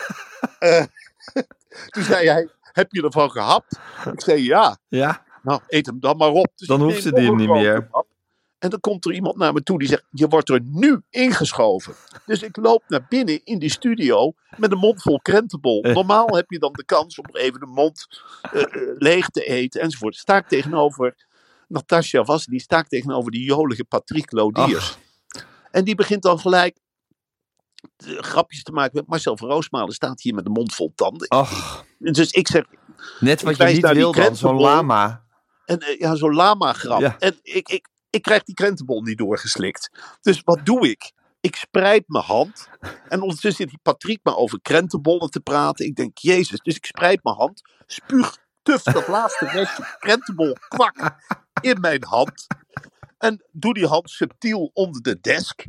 Eh, 0.59 0.83
toen 1.93 2.03
zei 2.03 2.27
hij, 2.27 2.49
heb 2.75 2.91
je 2.91 3.03
ervan 3.03 3.31
gehapt? 3.31 3.79
Ik 4.13 4.21
zei, 4.21 4.43
ja. 4.43 4.77
Ja, 4.87 5.25
Nou, 5.43 5.61
eet 5.67 5.85
hem 5.85 5.99
dan 5.99 6.17
maar 6.17 6.31
op. 6.31 6.51
Dus 6.55 6.67
Dan 6.67 6.81
hoefde 6.81 7.11
neem 7.11 7.37
die 7.37 7.47
niet 7.47 7.55
meer. 7.55 7.89
En 8.59 8.69
dan 8.69 8.79
komt 8.79 9.05
er 9.05 9.13
iemand 9.13 9.37
naar 9.37 9.53
me 9.53 9.63
toe 9.63 9.79
die 9.79 9.87
zegt: 9.87 10.03
Je 10.11 10.27
wordt 10.27 10.49
er 10.49 10.61
nu 10.63 11.01
ingeschoven. 11.09 11.93
Dus 12.25 12.43
ik 12.43 12.57
loop 12.57 12.83
naar 12.87 13.05
binnen 13.09 13.43
in 13.43 13.59
die 13.59 13.69
studio 13.69 14.33
met 14.57 14.71
een 14.71 14.77
mond 14.77 15.01
vol 15.01 15.19
krentenbol. 15.21 15.83
Eh. 15.83 15.93
Normaal 15.93 16.35
heb 16.35 16.49
je 16.49 16.59
dan 16.59 16.73
de 16.73 16.85
kans 16.85 17.19
om 17.19 17.25
even 17.31 17.59
de 17.59 17.65
mond 17.65 18.07
eh, 18.41 18.61
eh, 18.61 18.69
leeg 18.97 19.29
te 19.29 19.43
eten 19.43 19.81
enzovoort. 19.81 20.15
Sta 20.15 20.37
ik 20.37 20.47
tegenover 20.47 21.25
Natasja 21.67 22.23
was, 22.23 22.45
die 22.45 22.59
sta 22.59 22.79
ik 22.79 22.87
tegenover 22.87 23.31
die 23.31 23.43
jolige 23.43 23.83
Patrick 23.83 24.31
Lodiers. 24.31 24.97
En 25.71 25.83
die 25.83 25.95
begint 25.95 26.21
dan 26.21 26.39
gelijk 26.39 26.77
grapjes 27.97 28.63
te 28.63 28.71
maken 28.71 28.91
met 28.93 29.07
Marcel 29.07 29.37
van 29.37 29.49
Roosmalen. 29.49 29.93
Staat 29.93 30.21
hier 30.21 30.33
met 30.33 30.45
een 30.45 30.51
mond 30.51 30.73
vol 30.75 30.91
tanden. 30.95 31.27
ach, 31.27 31.85
Dus 31.99 32.31
ik 32.31 32.47
zeg: 32.47 32.63
net 33.19 33.41
wat 33.41 33.57
je 33.57 33.63
niet 33.63 33.81
wil 33.81 33.93
dan, 33.93 33.95
zo'n 33.95 34.11
krentenbol. 34.11 34.59
lama. 34.61 35.23
En 35.65 35.79
eh, 35.79 35.99
ja, 35.99 36.15
zo'n 36.15 36.33
lama-grap. 36.33 36.99
Ja. 36.99 37.15
En 37.19 37.39
ik, 37.41 37.69
ik, 37.69 37.87
ik 38.09 38.21
krijg 38.21 38.43
die 38.43 38.55
krentenbol 38.55 39.01
niet 39.01 39.17
doorgeslikt. 39.17 39.89
Dus 40.21 40.41
wat 40.43 40.65
doe 40.65 40.89
ik? 40.89 41.11
Ik 41.41 41.55
spreid 41.55 42.03
mijn 42.07 42.23
hand. 42.23 42.69
En 43.07 43.21
ondertussen 43.21 43.51
zit 43.53 43.69
die 43.69 43.79
Patrick 43.81 44.19
maar 44.23 44.35
over 44.35 44.59
krentenbollen 44.61 45.29
te 45.29 45.39
praten. 45.39 45.85
Ik 45.85 45.95
denk, 45.95 46.17
jezus. 46.17 46.59
Dus 46.59 46.75
ik 46.75 46.85
spreid 46.85 47.23
mijn 47.23 47.35
hand. 47.35 47.61
Spuug 47.85 48.37
tuf 48.63 48.81
dat 48.83 49.07
laatste 49.07 49.45
restje 49.45 49.95
krentenbol 49.99 50.53
kwak 50.67 51.15
in 51.61 51.79
mijn 51.79 52.03
hand. 52.03 52.47
En 53.17 53.45
doe 53.51 53.73
die 53.73 53.87
hand 53.87 54.09
subtiel 54.09 54.69
onder 54.73 55.01
de 55.01 55.19
desk. 55.21 55.65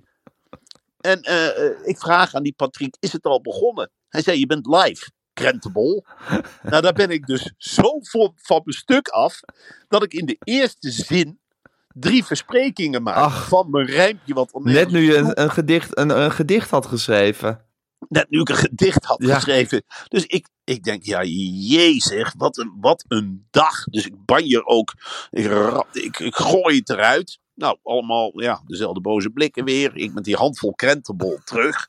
En 1.00 1.21
eh, 1.23 1.67
eh, 1.67 1.73
ik 1.85 1.99
vraag 1.99 2.35
aan 2.35 2.43
die 2.43 2.53
Patrick, 2.57 2.97
is 3.00 3.12
het 3.12 3.25
al 3.25 3.41
begonnen? 3.41 3.91
Hij 4.09 4.23
zei, 4.23 4.38
je 4.38 4.47
bent 4.47 4.67
live, 4.67 5.11
krentenbol. 5.33 6.05
nou, 6.71 6.83
daar 6.83 6.93
ben 6.93 7.11
ik 7.11 7.26
dus 7.26 7.53
zo 7.57 7.99
van, 8.00 8.33
van 8.37 8.61
mijn 8.65 8.76
stuk 8.76 9.09
af, 9.09 9.41
dat 9.88 10.03
ik 10.03 10.15
in 10.15 10.26
de 10.26 10.37
eerste 10.45 10.91
zin 10.91 11.41
drie 11.88 12.25
versprekingen 12.25 13.03
maak 13.03 13.17
Ach. 13.17 13.49
van 13.49 13.71
mijn 13.71 13.87
rijmpje. 13.87 14.35
Wat 14.35 14.50
Net 14.62 14.91
nu 14.91 15.00
je 15.00 15.17
een, 15.17 15.41
een, 15.43 15.50
gedicht, 15.50 15.99
een, 15.99 16.11
een 16.11 16.33
gedicht 16.33 16.71
had 16.71 16.87
geschreven. 16.87 17.65
net 18.09 18.31
nu 18.31 18.41
ik 18.41 18.49
een 18.49 18.57
gedicht 18.57 19.05
had 19.05 19.23
Ja. 19.23 19.35
geschreven. 19.35 19.85
Dus 20.09 20.26
ik, 20.26 20.49
ik 20.65 20.83
denk, 20.83 21.03
ja, 21.05 21.25
jee 21.25 22.03
wat 22.37 22.59
een, 22.59 22.76
wat 22.81 23.05
een 23.09 23.47
dag. 23.50 23.85
Dus 23.85 24.07
ik 24.07 24.25
banjer 24.25 24.65
ook, 24.65 24.95
ik, 25.31 25.50
ik, 25.93 26.19
ik 26.19 26.35
gooi 26.35 26.76
het 26.79 26.88
eruit. 26.88 27.38
Nou, 27.57 27.79
allemaal, 27.83 28.41
ja, 28.41 28.63
dezelfde 28.67 29.01
boze 29.01 29.31
blikken 29.31 29.65
weer. 29.65 29.97
Ik 29.97 30.13
met 30.15 30.25
die 30.25 30.37
handvol 30.37 30.75
krentenbol 30.75 31.39
terug. 31.45 31.89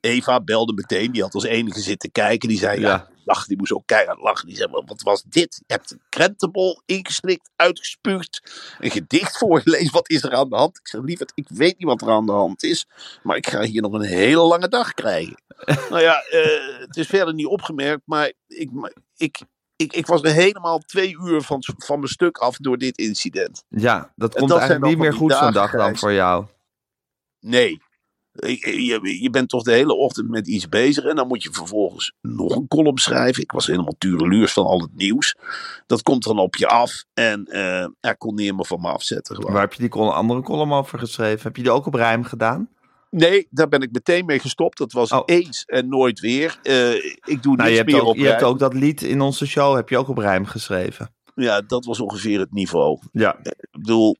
Eva 0.00 0.40
belde 0.40 0.72
meteen, 0.72 1.12
die 1.12 1.22
had 1.22 1.34
als 1.34 1.44
enige 1.44 1.80
zitten 1.80 2.10
kijken. 2.12 2.48
Die 2.48 2.58
zei, 2.58 2.80
ja, 2.80 2.88
Ja. 2.88 3.08
lach, 3.24 3.46
die 3.46 3.56
moest 3.56 3.72
ook 3.72 3.86
keihard 3.86 4.18
lachen. 4.20 4.46
Die 4.46 4.56
zei, 4.56 4.68
wat 4.70 5.02
was 5.02 5.22
dit? 5.22 5.62
Je 5.66 5.72
hebt 5.74 5.90
een 5.90 6.00
krentenbol 6.08 6.82
ingeslikt, 6.86 7.50
uitgespuugd, 7.56 8.42
een 8.78 8.90
gedicht 8.90 9.38
voorgelezen. 9.38 9.92
Wat 9.92 10.10
is 10.10 10.22
er 10.22 10.34
aan 10.34 10.48
de 10.48 10.56
hand? 10.56 10.78
Ik 10.78 10.88
zeg, 10.88 11.00
lieverd, 11.02 11.32
ik 11.34 11.46
weet 11.48 11.78
niet 11.78 11.86
wat 11.88 12.02
er 12.02 12.10
aan 12.10 12.26
de 12.26 12.32
hand 12.32 12.62
is. 12.62 12.86
Maar 13.22 13.36
ik 13.36 13.46
ga 13.48 13.62
hier 13.62 13.82
nog 13.82 13.92
een 13.92 14.02
hele 14.02 14.42
lange 14.42 14.68
dag 14.68 14.94
krijgen. 14.94 15.42
nou 15.90 16.00
ja, 16.00 16.22
eh, 16.22 16.78
het 16.78 16.96
is 16.96 17.06
verder 17.06 17.34
niet 17.34 17.46
opgemerkt, 17.46 18.02
maar 18.04 18.32
ik, 18.46 18.70
ik, 19.16 19.40
ik, 19.78 19.92
ik 19.92 20.06
was 20.06 20.22
er 20.22 20.32
helemaal 20.32 20.78
twee 20.78 21.16
uur 21.20 21.42
van, 21.42 21.62
van 21.76 21.98
mijn 21.98 22.10
stuk 22.10 22.38
af 22.38 22.56
door 22.56 22.78
dit 22.78 22.98
incident. 22.98 23.64
Ja, 23.68 24.12
dat 24.16 24.34
komt 24.34 24.48
dat 24.48 24.58
eigenlijk 24.58 24.90
niet 24.90 24.98
meer 24.98 25.12
goed 25.12 25.32
zo'n 25.32 25.52
dag 25.52 25.70
dan 25.70 25.96
voor 25.96 26.12
jou. 26.12 26.46
Nee. 27.40 27.82
Je, 28.32 29.18
je 29.20 29.30
bent 29.30 29.48
toch 29.48 29.62
de 29.62 29.72
hele 29.72 29.94
ochtend 29.94 30.28
met 30.28 30.48
iets 30.48 30.68
bezig 30.68 31.04
en 31.04 31.16
dan 31.16 31.26
moet 31.26 31.42
je 31.42 31.52
vervolgens 31.52 32.12
nog 32.20 32.56
een 32.56 32.68
column 32.68 32.98
schrijven. 32.98 33.42
Ik 33.42 33.52
was 33.52 33.66
helemaal 33.66 33.94
tureluurs 33.98 34.52
van 34.52 34.66
al 34.66 34.80
het 34.80 34.94
nieuws. 34.94 35.36
Dat 35.86 36.02
komt 36.02 36.24
dan 36.24 36.38
op 36.38 36.56
je 36.56 36.66
af 36.66 37.04
en 37.14 37.44
eh 37.44 37.86
er 38.00 38.16
kon 38.16 38.34
niet 38.34 38.54
meer 38.54 38.66
van 38.66 38.80
me 38.80 38.88
afzetten. 38.88 39.36
Gewoon. 39.36 39.52
Waar 39.52 39.60
heb 39.60 39.72
je 39.72 39.88
die 39.88 40.00
andere 40.00 40.42
column 40.42 40.72
over 40.72 40.98
geschreven? 40.98 41.42
Heb 41.42 41.56
je 41.56 41.62
die 41.62 41.72
ook 41.72 41.86
op 41.86 41.94
rijm 41.94 42.24
gedaan? 42.24 42.68
Nee, 43.10 43.46
daar 43.50 43.68
ben 43.68 43.80
ik 43.82 43.92
meteen 43.92 44.24
mee 44.24 44.38
gestopt. 44.38 44.78
Dat 44.78 44.92
was 44.92 45.12
Oh. 45.12 45.22
eens 45.24 45.64
en 45.64 45.88
nooit 45.88 46.20
weer. 46.20 46.58
Eh, 46.62 46.94
ik 47.04 47.42
doe 47.42 47.56
Nou, 47.56 47.70
niets 47.70 47.84
meer 47.84 48.00
ook, 48.00 48.06
op 48.06 48.16
je 48.16 48.26
hebt 48.26 48.42
ook 48.42 48.58
dat 48.58 48.74
lied 48.74 49.02
in 49.02 49.20
onze 49.20 49.46
show, 49.46 49.76
heb 49.76 49.88
je 49.88 49.98
ook 49.98 50.08
op 50.08 50.18
rijm 50.18 50.46
geschreven. 50.46 51.14
Ja, 51.34 51.60
dat 51.60 51.84
was 51.84 52.00
ongeveer 52.00 52.38
het 52.40 52.52
niveau. 52.52 52.98
Ja. 53.12 53.38
Ik 53.42 53.68
bedoel, 53.70 54.16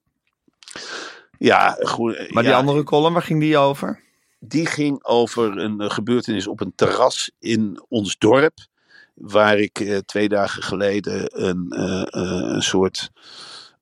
ja, 1.38 1.76
goed. 1.80 2.30
Maar 2.32 2.42
die 2.42 2.52
ja, 2.52 2.58
andere 2.58 2.82
column, 2.82 3.12
waar 3.12 3.22
ging 3.22 3.40
die 3.40 3.56
over? 3.58 4.06
die 4.40 4.66
ging 4.66 5.04
over 5.04 5.58
een 5.58 5.80
eh, 5.80 5.90
gebeurtenis 5.90 6.46
op 6.46 6.60
een 6.60 6.72
terras 6.74 7.30
in 7.38 7.84
ons 7.88 8.18
dorp. 8.18 8.58
Waar 9.14 9.58
ik 9.58 9.80
eh, 9.80 9.96
twee 9.96 10.28
dagen 10.28 10.62
geleden 10.62 11.42
een, 11.44 11.66
eh, 11.70 12.00
eh, 12.02 12.52
een 12.54 12.62
soort. 12.62 13.10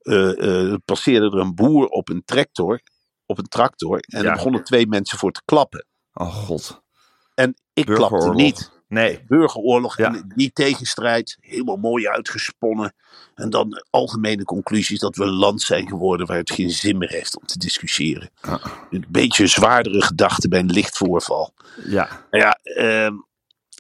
eh, 0.03 0.71
eh, 0.73 0.75
passeerde 0.85 1.27
er 1.27 1.39
een 1.39 1.55
boer 1.55 1.87
op 1.87 2.09
een 2.09 2.23
tractor. 2.25 2.81
Op 3.27 3.39
een 3.39 3.49
tractor. 3.49 3.99
En 4.01 4.23
Ja. 4.23 4.29
er 4.29 4.35
begonnen 4.35 4.65
twee 4.65 4.87
mensen 4.87 5.19
voor 5.19 5.33
te 5.33 5.43
klappen. 5.45 5.87
Oh 6.15 6.35
god. 6.35 6.83
En 7.35 7.55
ik 7.73 7.85
klapte 7.85 8.31
niet. 8.35 8.75
Nee. 8.89 9.25
Burgeroorlog 9.27 9.97
Ja. 9.97 10.07
en 10.15 10.33
die 10.35 10.53
tegenstrijd. 10.53 11.37
Helemaal 11.41 11.77
mooi 11.77 12.09
uitgesponnen. 12.09 12.95
En 13.35 13.51
dan 13.51 13.71
de 13.71 13.87
algemene 13.91 14.45
conclusies 14.45 14.99
dat 14.99 15.17
we 15.17 15.25
een 15.25 15.33
land 15.35 15.63
zijn 15.63 15.89
geworden 15.89 16.27
waar 16.27 16.37
het 16.37 16.51
geen 16.51 16.71
zin 16.71 16.99
meer 16.99 17.09
heeft 17.09 17.37
om 17.41 17.47
te 17.47 17.59
discussiëren. 17.59 18.31
Ah. 18.41 18.65
Een 18.91 19.05
beetje 19.09 19.47
zwaardere 19.47 20.03
gedachten 20.03 20.51
bij 20.51 20.59
een 20.59 20.71
licht 20.73 20.97
voorval. 20.97 21.55
Ja. 21.85 22.27
Nou 22.31 22.45
ja, 22.45 22.59
ehm, 22.63 23.15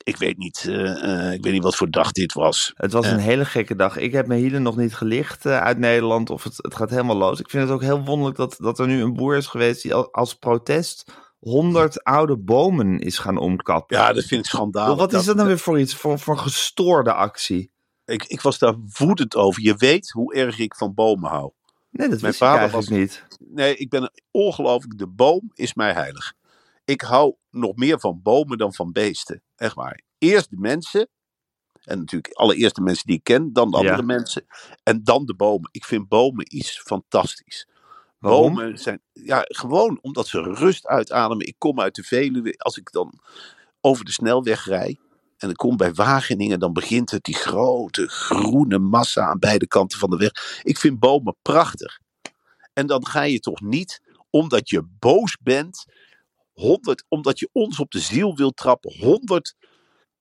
ik 0.06 0.16
weet 0.16 0.36
niet. 0.38 0.64
eh, 0.68 1.26
eh, 1.26 1.32
ik 1.32 1.42
weet 1.42 1.52
niet 1.52 1.62
wat 1.62 1.76
voor 1.76 1.90
dag 1.90 2.12
dit 2.12 2.32
was. 2.32 2.72
Het 2.74 2.92
was 2.92 3.06
een 3.06 3.18
hele 3.18 3.44
gekke 3.44 3.76
dag. 3.76 3.96
Ik 3.96 4.12
heb 4.12 4.26
mijn 4.26 4.40
hielen 4.40 4.62
nog 4.62 4.76
niet 4.76 4.94
gelicht 4.94 5.46
eh, 5.46 5.60
uit 5.60 5.78
Nederland. 5.78 6.30
Of 6.30 6.42
het, 6.44 6.56
het 6.56 6.74
gaat 6.74 6.90
helemaal 6.90 7.16
los. 7.16 7.40
Ik 7.40 7.50
vind 7.50 7.62
het 7.62 7.72
ook 7.72 7.82
heel 7.82 8.04
wonderlijk 8.04 8.36
dat, 8.36 8.56
dat 8.58 8.78
er 8.78 8.86
nu 8.86 9.02
een 9.02 9.14
boer 9.14 9.36
is 9.36 9.46
geweest 9.46 9.82
die 9.82 9.94
al- 9.94 10.12
als 10.12 10.34
protest 10.34 11.12
100 11.38 12.04
oude 12.04 12.36
bomen 12.36 12.98
is 12.98 13.18
gaan 13.18 13.36
omkappen. 13.38 13.96
Ja, 13.96 14.12
dat 14.12 14.24
vind 14.24 14.44
ik 14.44 14.50
schandalig. 14.50 14.96
Wat 14.98 15.12
is 15.12 15.24
dat 15.24 15.36
nou 15.36 15.48
weer 15.48 15.58
voor 15.58 15.80
iets? 15.80 15.94
Voor, 15.94 16.18
voor 16.18 16.34
een 16.34 16.40
gestoorde 16.40 17.12
actie? 17.12 17.70
Ik, 18.04 18.24
ik 18.24 18.40
was 18.40 18.58
daar 18.58 18.74
woedend 18.98 19.36
over. 19.36 19.62
Je 19.62 19.74
weet 19.76 20.10
hoe 20.10 20.34
erg 20.34 20.58
ik 20.58 20.74
van 20.74 20.94
bomen 20.94 21.30
hou. 21.30 21.50
Nee, 21.90 22.08
dat 22.08 22.20
Mijn 22.20 22.34
vader 22.34 22.70
was- 22.70 22.88
niet. 22.88 23.24
Nee, 23.38 23.76
ik 23.76 23.88
ben 23.90 24.12
ongelooflijk. 24.30 24.98
De 24.98 25.06
boom 25.08 25.50
is 25.54 25.74
mij 25.74 25.92
heilig. 25.92 26.32
Ik 26.86 27.00
hou 27.00 27.34
nog 27.50 27.76
meer 27.76 28.00
van 28.00 28.20
bomen 28.22 28.58
dan 28.58 28.74
van 28.74 28.92
beesten. 28.92 29.42
Echt 29.56 29.74
waar. 29.74 30.02
Eerst 30.18 30.50
de 30.50 30.56
mensen. 30.58 31.08
En 31.84 31.98
natuurlijk 31.98 32.32
allereerst 32.34 32.74
de 32.74 32.80
mensen 32.82 33.06
die 33.06 33.16
ik 33.16 33.24
ken. 33.24 33.52
Dan 33.52 33.70
de 33.70 33.76
andere 33.76 33.96
Ja. 33.96 34.02
mensen. 34.02 34.46
En 34.82 35.04
dan 35.04 35.24
de 35.26 35.34
bomen. 35.34 35.68
Ik 35.72 35.84
vind 35.84 36.08
bomen 36.08 36.56
iets 36.56 36.80
fantastisch. 36.80 37.68
Waarom? 38.18 38.54
Bomen 38.54 38.78
zijn. 38.78 39.02
Ja, 39.12 39.42
gewoon 39.44 39.98
omdat 40.02 40.26
ze 40.26 40.40
rust 40.40 40.86
uitademen. 40.86 41.46
Ik 41.46 41.54
kom 41.58 41.80
uit 41.80 41.94
de 41.94 42.02
Veluwe. 42.02 42.54
Als 42.58 42.76
ik 42.76 42.92
dan 42.92 43.20
over 43.80 44.04
de 44.04 44.12
snelweg 44.12 44.64
rijd. 44.64 44.98
En 45.36 45.50
ik 45.50 45.56
kom 45.56 45.76
bij 45.76 45.94
Wageningen. 45.94 46.58
Dan 46.60 46.72
begint 46.72 47.10
het 47.10 47.24
die 47.24 47.34
grote 47.34 48.08
groene 48.08 48.78
massa 48.78 49.26
aan 49.26 49.38
beide 49.38 49.66
kanten 49.66 49.98
van 49.98 50.10
de 50.10 50.16
weg. 50.16 50.60
Ik 50.62 50.78
vind 50.78 50.98
bomen 50.98 51.36
prachtig. 51.42 51.98
En 52.72 52.86
dan 52.86 53.06
ga 53.06 53.22
je 53.22 53.40
toch 53.40 53.60
niet, 53.60 54.00
omdat 54.30 54.68
je 54.70 54.82
boos 54.98 55.36
bent, 55.42 55.84
100, 56.60 57.04
omdat 57.08 57.38
je 57.38 57.48
ons 57.52 57.80
op 57.80 57.90
de 57.90 57.98
ziel 57.98 58.36
wil 58.36 58.50
trappen, 58.50 58.98
100 58.98 59.54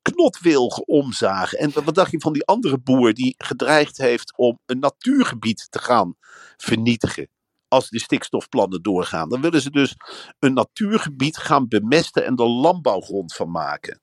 knotwilgen 0.02 0.88
omzagen. 0.88 1.58
En 1.58 1.84
wat 1.84 1.96
dacht 1.96 2.12
je 2.12 2.20
van 2.20 2.34
die 2.34 2.46
andere 2.46 2.80
boer 2.80 3.14
die 3.14 3.36
gedreigd 3.38 3.98
heeft 3.98 4.38
om 4.38 4.60
een 4.66 4.80
natuurgebied 4.80 5.68
te 5.70 5.80
gaan 5.80 6.16
vernietigen? 6.58 7.30
Als 7.68 7.90
de 7.90 8.00
stikstofplannen 8.00 8.82
doorgaan. 8.82 9.30
Dan 9.30 9.42
willen 9.42 9.62
ze 9.62 9.72
dus 9.72 9.96
een 10.40 10.54
natuurgebied 10.54 11.38
gaan 11.38 11.68
bemesten 11.68 12.26
en 12.26 12.36
er 12.36 12.50
landbouwgrond 12.50 13.34
van 13.34 13.52
maken. 13.52 14.02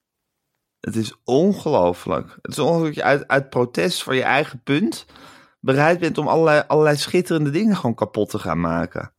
Het 0.81 0.97
is 0.97 1.15
ongelooflijk. 1.25 2.39
Het 2.43 2.53
is 2.53 2.59
ongelooflijk 2.59 2.95
dat 2.95 3.05
je 3.05 3.11
uit, 3.11 3.29
uit 3.29 3.51
protest 3.51 4.03
voor 4.03 4.15
je 4.15 4.23
eigen 4.23 4.63
punt 4.63 5.07
bereid 5.61 5.99
bent 5.99 6.19
om 6.19 6.29
allerlei, 6.29 6.65
allerlei 6.67 6.97
schitterende 6.97 7.51
dingen 7.51 7.77
gewoon 7.77 7.95
kapot 7.95 8.31
te 8.31 8.39
gaan 8.39 8.61
maken. 8.61 9.13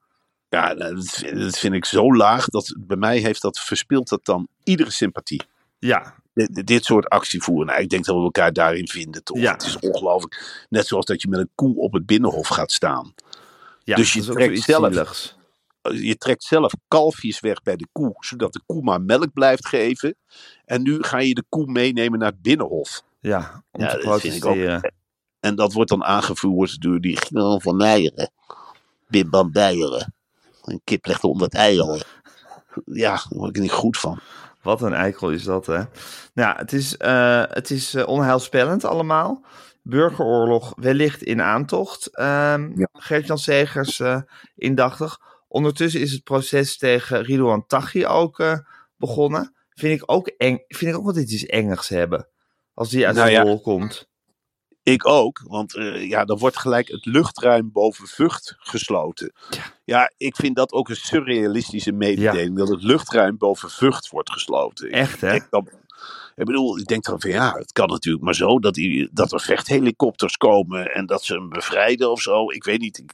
Ja, 0.53 0.73
nou, 0.73 0.95
dat 0.95 1.09
vind, 1.09 1.39
dat 1.39 1.57
vind 1.59 1.73
ik 1.73 1.85
zo 1.85 2.15
laag 2.15 2.45
dat 2.45 2.75
bij 2.79 2.97
mij 2.97 3.17
heeft 3.17 3.41
dat 3.41 3.59
verspeelt 3.59 4.09
dat 4.09 4.25
dan 4.25 4.47
iedere 4.63 4.91
sympathie. 4.91 5.41
Ja, 5.79 6.15
dit, 6.33 6.67
dit 6.67 6.85
soort 6.85 7.09
actievoeren. 7.09 7.65
Nou, 7.67 7.81
ik 7.81 7.89
denk 7.89 8.05
dat 8.05 8.15
we 8.15 8.21
elkaar 8.21 8.53
daarin 8.53 8.87
vinden, 8.87 9.23
toch? 9.23 9.37
Ja. 9.37 9.51
Het 9.51 9.63
is 9.63 9.79
ongelooflijk. 9.79 10.65
Net 10.69 10.87
zoals 10.87 11.05
dat 11.05 11.21
je 11.21 11.27
met 11.27 11.39
een 11.39 11.49
koe 11.55 11.75
op 11.77 11.93
het 11.93 12.05
binnenhof 12.05 12.47
gaat 12.47 12.71
staan. 12.71 13.13
ja 13.83 13.95
Dus 13.95 14.13
je 14.13 14.23
trekt 14.23 14.59
zelf- 14.61 14.93
zieligs. 14.93 15.35
Je 15.81 16.17
trekt 16.17 16.43
zelf 16.43 16.73
kalfjes 16.87 17.39
weg 17.39 17.61
bij 17.61 17.75
de 17.75 17.87
koe, 17.91 18.15
zodat 18.19 18.53
de 18.53 18.61
koe 18.65 18.81
maar 18.81 19.01
melk 19.01 19.33
blijft 19.33 19.67
geven. 19.67 20.15
En 20.65 20.81
nu 20.81 21.03
ga 21.03 21.17
je 21.17 21.33
de 21.33 21.43
koe 21.49 21.65
meenemen 21.65 22.19
naar 22.19 22.31
het 22.31 22.41
binnenhof. 22.41 23.03
Ja, 23.19 23.63
om 23.71 23.81
Ja, 23.81 23.87
te 23.87 24.05
dat 24.05 24.21
vind 24.21 24.35
ik 24.35 24.45
ook-. 24.45 24.91
En 25.39 25.55
dat 25.55 25.73
wordt 25.73 25.89
dan 25.89 26.03
aangevoerd 26.03 26.81
door 26.81 26.99
die 26.99 27.17
van 27.57 27.75
Meijeren. 27.75 28.31
Bim 29.07 29.29
Bam. 29.29 29.51
Een 30.67 30.81
kip 30.83 31.05
legt 31.05 31.21
honderd 31.21 31.53
eieren. 31.53 32.03
Ja, 32.85 33.09
daar 33.09 33.25
word 33.29 33.55
ik 33.55 33.61
niet 33.61 33.71
goed 33.71 33.97
van. 33.97 34.19
Wat 34.61 34.81
een 34.81 34.93
eikel 34.93 35.29
is 35.29 35.43
dat, 35.43 35.65
hè? 35.65 35.81
Nou, 36.33 36.57
het 36.57 36.73
is, 36.73 36.97
eh, 36.97 37.43
het 37.47 37.69
is 37.69 37.93
eh, 37.93 38.07
onheilspellend 38.07 38.85
allemaal. 38.85 39.45
Burgeroorlog 39.81 40.73
wellicht 40.75 41.23
in 41.23 41.41
aantocht. 41.41 42.15
Ehm 42.15 42.71
Ja. 42.75 42.87
Gert-Jan 42.91 43.37
Segers 43.37 43.99
eh, 43.99 44.21
indachtig. 44.55 45.17
Ondertussen 45.47 46.01
is 46.01 46.11
het 46.11 46.23
proces 46.23 46.77
tegen 46.77 47.23
Ridouan 47.23 47.65
Taghi 47.67 48.05
ook 48.05 48.61
begonnen. 48.97 49.55
Vind 49.69 50.01
ik 50.01 50.11
ook 50.11 50.27
eng. 50.27 50.63
Vind 50.67 50.91
ik 50.91 50.97
ook 50.97 51.05
wat 51.05 51.17
iets 51.17 51.45
engigs 51.45 51.89
hebben. 51.89 52.27
Als 52.73 52.89
die 52.89 53.05
uit 53.05 53.15
Nou 53.15 53.29
zijn 53.29 53.45
ja. 53.45 53.49
rol 53.51 53.61
komt. 53.61 54.09
Ik 54.83 55.07
ook, 55.07 55.41
want 55.47 55.75
eh, 55.75 56.09
ja, 56.09 56.25
dan 56.25 56.37
wordt 56.37 56.57
gelijk 56.57 56.87
het 56.87 57.05
luchtruim 57.05 57.71
boven 57.71 58.07
Vught 58.07 58.55
gesloten. 58.59 59.33
Ja, 59.83 60.11
ik 60.17 60.35
vind 60.35 60.55
dat 60.55 60.71
ook 60.71 60.89
een 60.89 60.95
surrealistische 60.95 61.91
mededeling, 61.91 62.57
dat 62.57 62.69
het 62.69 62.83
luchtruim 62.83 63.37
boven 63.37 63.69
Vught 63.69 64.09
wordt 64.09 64.31
gesloten. 64.31 64.87
Ik 64.87 64.93
Echt, 64.93 65.21
hè? 65.21 65.29
denk 65.31 65.47
dan- 65.49 65.69
ik 66.35 66.45
bedoel, 66.45 66.77
ik 66.79 66.85
denk 66.85 67.03
dan 67.03 67.21
van 67.21 67.29
ja, 67.29 67.53
het 67.57 67.71
kan 67.71 67.87
natuurlijk 67.87 68.23
maar 68.23 68.35
zo 68.35 68.59
dat, 68.59 68.73
die, 68.73 69.09
dat 69.11 69.31
er 69.31 69.41
vechthelikopters 69.41 70.37
komen 70.37 70.93
en 70.93 71.05
dat 71.05 71.23
ze 71.23 71.33
hem 71.33 71.49
bevrijden 71.49 72.11
of 72.11 72.21
zo. 72.21 72.49
Ik 72.51 72.63
weet 72.63 72.79
niet. 72.79 72.97
Ik, 72.97 73.11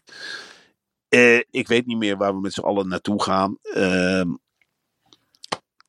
eh, 1.09 1.37
ik 1.49 1.67
weet 1.67 1.85
niet 1.85 1.97
meer 1.97 2.17
waar 2.17 2.33
we 2.33 2.39
met 2.41 2.53
z'n 2.53 2.61
allen 2.61 2.87
naartoe 2.87 3.23
gaan. 3.23 3.57
Ehm, 3.61 4.29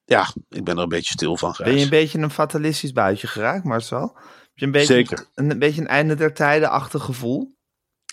ja, 0.04 0.26
ik 0.48 0.64
ben 0.64 0.76
er 0.76 0.82
een 0.82 0.88
beetje 0.88 1.12
stil 1.12 1.36
van. 1.36 1.54
Ben 1.58 1.76
je 1.76 1.82
een 1.84 1.88
beetje 1.90 2.18
een 2.18 2.30
fatalistisch 2.30 2.92
buitje 2.92 3.26
geraakt, 3.26 3.64
Marcel? 3.64 4.16
Je 4.60 4.66
een 4.66 4.72
beetje, 4.72 4.94
Zeker. 4.94 5.26
Een, 5.34 5.50
een 5.50 5.58
beetje 5.58 5.80
een 5.80 5.86
einde 5.86 6.14
der 6.14 6.34
tijden-achtig 6.34 7.02
gevoel? 7.04 7.54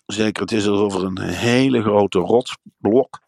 Zeker, 0.05 0.41
het 0.41 0.51
is 0.51 0.67
alsof 0.67 0.95
er 0.95 1.03
een 1.03 1.19
hele 1.19 1.81
grote 1.81 2.19
rotsblok 2.19 3.19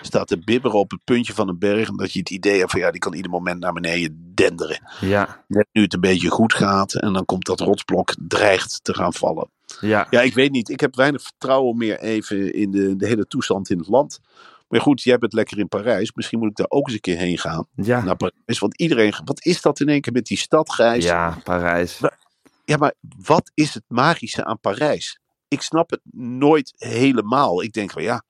staat 0.00 0.26
te 0.28 0.38
bibberen 0.38 0.78
op 0.78 0.90
het 0.90 1.00
puntje 1.04 1.34
van 1.34 1.48
een 1.48 1.58
berg. 1.58 1.88
En 1.88 1.96
dat 1.96 2.12
je 2.12 2.18
het 2.18 2.30
idee 2.30 2.58
hebt 2.58 2.70
van 2.70 2.80
ja, 2.80 2.90
die 2.90 3.00
kan 3.00 3.14
ieder 3.14 3.30
moment 3.30 3.60
naar 3.60 3.72
beneden 3.72 4.32
denderen. 4.34 4.80
Ja, 5.00 5.44
Net 5.48 5.66
nu 5.72 5.82
het 5.82 5.94
een 5.94 6.00
beetje 6.00 6.28
goed 6.28 6.54
gaat 6.54 6.94
en 6.94 7.12
dan 7.12 7.24
komt 7.24 7.46
dat 7.46 7.60
rotsblok 7.60 8.14
dreigt 8.28 8.80
te 8.84 8.94
gaan 8.94 9.12
vallen. 9.12 9.50
ja. 9.80 10.06
Ja, 10.10 10.20
ik 10.20 10.34
weet 10.34 10.50
niet. 10.50 10.68
Ik 10.68 10.80
heb 10.80 10.94
weinig 10.96 11.22
vertrouwen 11.22 11.76
meer 11.76 11.98
even 12.00 12.52
in 12.54 12.70
de, 12.70 12.96
de 12.96 13.06
hele 13.06 13.26
toestand 13.26 13.70
in 13.70 13.78
het 13.78 13.88
land. 13.88 14.20
Maar 14.68 14.80
goed, 14.80 15.02
jij 15.02 15.18
bent 15.18 15.32
lekker 15.32 15.58
in 15.58 15.68
Parijs. 15.68 16.12
Misschien 16.14 16.38
moet 16.38 16.50
ik 16.50 16.56
daar 16.56 16.66
ook 16.68 16.86
eens 16.86 16.94
een 16.94 17.00
keer 17.00 17.16
heen 17.16 17.38
gaan. 17.38 17.66
Ja, 17.74 18.02
Naar 18.04 18.16
Parijs. 18.16 18.58
Want 18.58 18.80
iedereen, 18.80 19.14
wat 19.24 19.44
is 19.44 19.60
dat 19.60 19.80
in 19.80 19.88
één 19.88 20.00
keer 20.00 20.12
met 20.12 20.26
die 20.26 20.38
stad, 20.38 20.72
Gijs? 20.72 21.04
ja 21.04 21.38
Parijs. 21.44 22.00
Ja, 22.66 22.76
maar 22.76 22.94
wat 23.16 23.50
is 23.54 23.74
het 23.74 23.84
magische 23.88 24.44
aan 24.44 24.60
Parijs? 24.60 25.20
Ik 25.48 25.62
snap 25.62 25.90
het 25.90 26.00
nooit 26.12 26.72
helemaal. 26.76 27.62
Ik 27.62 27.72
denk 27.72 27.90
van 27.90 28.02
ja, 28.02 28.22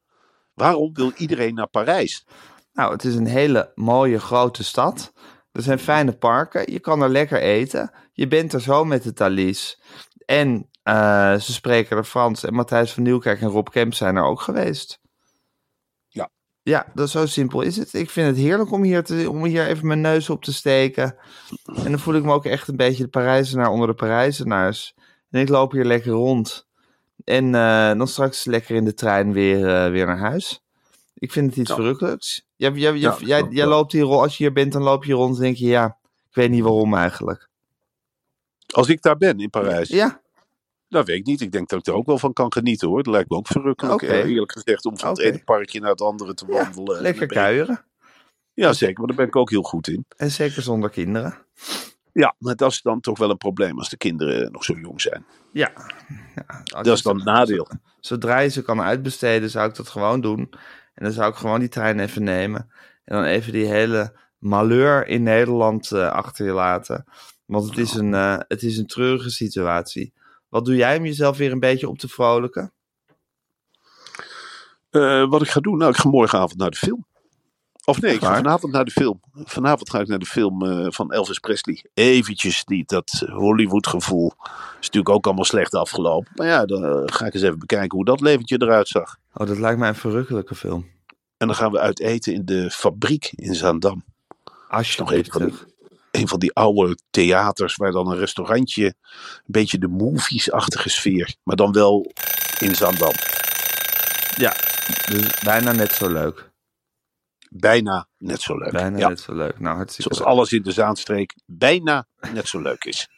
waarom 0.55 0.95
wil 0.95 1.13
iedereen 1.17 1.55
naar 1.55 1.69
Parijs? 1.69 2.27
Nou, 2.73 2.93
het 2.93 3.05
is 3.05 3.15
een 3.15 3.27
hele 3.27 3.73
mooie 3.75 4.21
grote 4.21 4.65
stad. 4.65 5.13
Er 5.53 5.63
zijn 5.63 5.79
fijne 5.79 6.13
parken. 6.13 6.73
Je 6.73 6.81
kan 6.81 7.03
er 7.03 7.09
lekker 7.09 7.41
eten. 7.41 7.93
Je 8.13 8.29
bent 8.29 8.53
er 8.53 8.61
zo 8.61 8.85
met 8.85 9.03
de 9.03 9.13
Thalys. 9.13 9.81
En 10.25 10.69
eh, 10.83 11.35
ze 11.35 11.53
spreken 11.53 11.97
er 11.97 12.05
Frans. 12.05 12.45
En 12.45 12.55
Matthijs 12.55 12.93
van 12.93 13.03
Nieuwkerk 13.03 13.41
en 13.41 13.49
Rob 13.49 13.69
Kemp 13.69 13.95
zijn 13.95 14.17
er 14.17 14.25
ook 14.25 14.41
geweest. 14.41 15.01
Ja. 16.67 16.87
Dat 16.95 17.11
zo 17.11 17.27
simpel 17.27 17.61
is 17.61 17.77
het. 17.77 17.93
Ik 17.95 18.11
vind 18.11 18.27
het 18.27 18.37
heerlijk 18.37 18.71
om 18.73 18.83
hier, 18.83 19.05
te, 19.05 19.31
om 19.31 19.45
hier 19.45 19.67
even 19.67 19.87
mijn 19.87 20.01
neus 20.01 20.31
op 20.31 20.45
te 20.45 20.53
steken. 20.53 21.17
En 21.75 21.91
dan 21.91 21.99
voel 21.99 22.15
ik 22.15 22.23
me 22.25 22.33
ook 22.33 22.45
echt 22.45 22.69
een 22.69 22.77
beetje 22.77 23.03
de 23.03 23.09
Parijzenaar 23.09 23.71
onder 23.71 23.87
de 23.89 23.95
Parijzenaars. 23.95 24.95
En 25.31 25.41
ik 25.41 25.49
loop 25.49 25.73
hier 25.73 25.85
lekker 25.85 26.13
rond. 26.13 26.67
En 27.25 27.55
eh, 27.55 27.93
dan 27.99 28.09
straks 28.09 28.45
lekker 28.45 28.75
in 28.77 28.85
de 28.85 28.95
trein 28.95 29.33
weer, 29.33 29.67
eh, 29.75 29.91
weer 29.91 30.07
naar 30.07 30.19
huis. 30.19 30.63
Ik 31.15 31.33
vind 31.33 31.47
het 31.51 31.57
iets 31.59 31.69
Ja. 31.71 31.75
verrukkelijks. 31.77 32.47
Jij, 32.57 32.71
jij, 32.71 32.81
jij, 32.81 32.99
Ja, 32.99 33.17
jij, 33.21 33.39
snap 33.39 33.53
jij 33.53 33.67
wel. 33.67 33.77
loopt 33.77 33.93
hier, 33.93 34.05
als 34.07 34.37
je 34.37 34.45
hier 34.45 34.53
bent, 34.53 34.73
dan 34.73 34.83
loop 34.83 35.05
je 35.05 35.13
hier 35.13 35.21
rond 35.23 35.37
en 35.37 35.43
denk 35.43 35.57
je, 35.57 35.67
ja, 35.67 35.97
ik 36.29 36.35
weet 36.35 36.51
niet 36.51 36.63
waarom 36.63 36.95
eigenlijk. 36.95 37.49
Als 38.75 38.89
ik 38.89 39.03
daar 39.03 39.17
ben 39.17 39.39
in 39.39 39.51
Parijs, 39.51 39.89
Ja, 39.89 40.21
dat 40.97 41.07
weet 41.07 41.19
ik 41.19 41.27
niet. 41.27 41.41
Ik 41.41 41.53
denk 41.53 41.69
dat 41.69 41.79
ik 41.79 41.87
er 41.87 41.95
ook 41.95 42.07
wel 42.07 42.19
van 42.19 42.33
kan 42.33 42.53
genieten 42.53 42.89
hoor. 42.89 43.03
Dat 43.03 43.13
lijkt 43.13 43.31
me 43.31 43.37
ook 43.37 43.47
verrukkelijk. 43.47 44.03
Oké. 44.03 44.13
eh, 44.13 44.31
eerlijk 44.31 44.53
gezegd, 44.53 44.85
om 44.85 44.99
van 44.99 45.09
het 45.09 45.19
ene 45.19 45.45
parkje 45.45 45.81
naar 45.81 45.91
het 45.91 46.01
andere 46.01 46.35
te 46.35 46.47
wandelen. 46.47 46.97
En 46.97 47.03
lekker 47.03 47.27
kuieren. 47.27 47.85
Ja, 48.55 48.73
zeker. 48.73 48.99
Maar 48.99 49.07
daar 49.07 49.17
ben 49.17 49.27
ik 49.27 49.37
ook 49.37 49.51
heel 49.51 49.63
goed 49.63 49.89
in. 49.89 50.05
En 50.17 50.31
zeker 50.31 50.63
zonder 50.63 50.91
kinderen. 50.91 51.39
Ja, 52.13 52.35
maar 52.39 52.57
dat 52.57 52.71
is 52.71 52.83
dan 52.83 53.01
toch 53.01 53.19
wel 53.19 53.31
een 53.31 53.37
probleem 53.37 53.79
als 53.79 53.89
de 53.89 53.97
kinderen 53.97 54.53
nog 54.53 54.65
zo 54.65 54.75
jong 54.75 55.01
zijn. 55.01 55.25
Ja. 55.53 55.73
Dat 56.65 56.87
is 56.87 57.03
dan 57.03 57.17
het 57.17 57.25
nadeel. 57.25 57.69
Zodra 58.01 58.39
je 58.39 58.49
ze 58.49 58.63
kan 58.63 58.81
uitbesteden, 58.81 59.51
zou 59.51 59.69
ik 59.69 59.75
dat 59.75 59.89
gewoon 59.89 60.21
doen. 60.21 60.51
En 60.95 61.05
dan 61.05 61.13
zou 61.13 61.31
ik 61.31 61.37
gewoon 61.37 61.61
die 61.61 61.69
trein 61.69 62.01
even 62.01 62.23
nemen. 62.23 62.71
En 63.05 63.17
dan 63.17 63.25
even 63.25 63.53
die 63.53 63.67
hele 63.67 64.17
malheur 64.39 65.07
in 65.07 65.23
Nederland 65.23 65.93
eh, 65.93 66.11
achter 66.11 66.47
je 66.47 66.53
laten. 66.53 67.05
Want 67.45 67.69
het 67.69 67.79
is, 67.79 67.95
een, 67.95 68.15
eh, 68.15 68.39
het 68.49 68.63
is 68.63 68.79
een 68.79 68.87
treurige 68.87 69.31
situatie. 69.31 70.13
Wat 70.57 70.65
doe 70.65 70.77
jij 70.77 70.99
om 70.99 71.05
jezelf 71.05 71.37
weer 71.37 71.53
een 71.53 71.61
beetje 71.61 71.89
op 71.89 71.99
te 71.99 72.09
vrolijken? 72.09 72.73
Eh, 74.91 75.29
wat 75.29 75.43
ik 75.43 75.49
ga 75.49 75.61
doen? 75.61 75.79
Nou, 75.79 75.91
ik 75.91 75.97
ga 75.97 76.09
morgenavond 76.09 76.57
naar 76.57 76.71
de 76.71 76.77
film. 76.77 77.07
Of 77.85 78.01
nee, 78.01 78.15
ik 78.15 78.21
ga 78.21 78.35
vanavond 78.35 78.73
naar 78.73 78.85
de 78.85 78.91
film. 78.91 79.21
Vanavond 79.33 79.91
ga 79.91 80.01
ik 80.01 80.07
naar 80.07 80.19
de 80.19 80.27
film 80.27 80.63
eh, 80.63 80.87
van 80.89 81.13
Elvis 81.13 81.39
Presley. 81.39 81.85
Eventjes 81.95 82.65
die, 82.65 82.85
dat 82.87 83.25
Hollywood 83.33 83.87
gevoel. 83.87 84.33
Is 84.81 84.87
natuurlijk 84.87 85.09
ook 85.09 85.27
allemaal 85.27 85.45
slecht 85.45 85.75
afgelopen. 85.75 86.33
Maar 86.35 86.47
ja, 86.47 86.67
dan 86.67 86.85
eh, 86.85 87.03
ga 87.05 87.27
ik 87.27 87.35
eens 87.35 87.43
even 87.43 87.59
bekijken 87.59 87.97
hoe 87.97 88.05
dat 88.05 88.21
leventje 88.21 88.63
eruit 88.63 88.89
zag. 88.89 89.17
Oh, 89.33 89.47
dat 89.47 89.59
lijkt 89.59 89.79
mij 89.79 89.89
een 89.89 89.95
verrukkelijke 89.95 90.55
film. 90.55 90.87
En 91.37 91.47
dan 91.47 91.57
gaan 91.57 91.73
we 91.73 91.79
uit 91.79 92.01
eten 92.01 92.35
in 92.35 92.45
de 92.45 92.71
fabriek 92.71 93.33
in 93.35 93.55
Zaandam. 93.55 94.05
Alsjeblieft. 94.69 95.33
Nog 95.33 95.43
even. 95.43 95.75
Een 96.17 96.29
van 96.29 96.39
die 96.39 96.53
oude 96.55 96.99
theaters 97.11 97.77
waar 97.77 97.93
dan 97.93 98.11
een 98.11 98.19
restaurantje, 98.19 98.85
een 98.85 99.43
beetje 99.47 99.79
de 99.79 99.89
movies-achtige 99.89 100.89
sfeer. 100.89 101.35
Maar 101.43 101.57
dan 101.57 101.73
wel 101.73 102.13
in 102.59 102.75
Zaandam. 102.75 103.13
Ja, 104.37 104.53
dus 105.11 105.41
bijna 105.45 105.73
net 105.73 105.93
zo 105.93 106.09
leuk. 106.13 106.51
Bijna 107.51 108.09
net 108.19 108.41
zo 108.41 108.59
leuk. 108.59 108.71
Bijna 108.73 108.99
ja. 108.99 109.09
net 109.09 109.21
zo 109.21 109.35
leuk. 109.35 109.59
Nou, 109.61 109.77
hartstikke 109.77 110.03
Zoals 110.15 110.19
leuk. 110.19 110.37
alles 110.39 110.53
in 110.53 110.63
de 110.63 110.71
Zaanstreek 110.73 111.35
bijna 111.47 112.07
net 112.33 112.49
zo 112.49 112.61
leuk 112.61 112.85
is. 112.85 113.09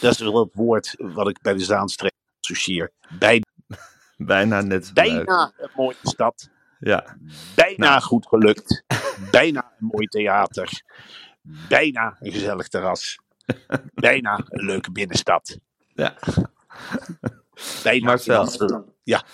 Dat 0.00 0.12
is 0.12 0.18
wel 0.18 0.38
het 0.40 0.54
woord 0.54 0.94
wat 0.98 1.28
ik 1.28 1.40
bij 1.42 1.54
de 1.54 1.64
Zaanstreek 1.64 2.12
associeer. 2.40 2.92
Bijna, 3.18 3.44
Bijna 4.16 4.60
net 4.60 4.86
zo 4.86 4.92
leuk. 4.94 5.04
bijna 5.24 5.52
een 5.58 5.70
mooie 5.76 5.96
stad. 6.02 6.48
Ja, 6.78 7.16
Bijna 7.54 7.88
Nou. 7.88 8.00
goed 8.02 8.26
gelukt. 8.26 8.84
bijna 9.30 9.72
een 9.80 9.86
mooi 9.86 10.06
theater. 10.06 10.82
Bijna 11.68 12.16
een 12.20 12.32
gezellig 12.32 12.68
terras. 12.68 13.18
Bijna 13.94 14.44
een 14.48 14.64
leuke 14.64 14.92
binnenstad. 14.92 15.58
ja. 15.94 16.16
Bijna 17.82 18.06
Marcel. 18.06 18.94
Ja, 19.02 19.24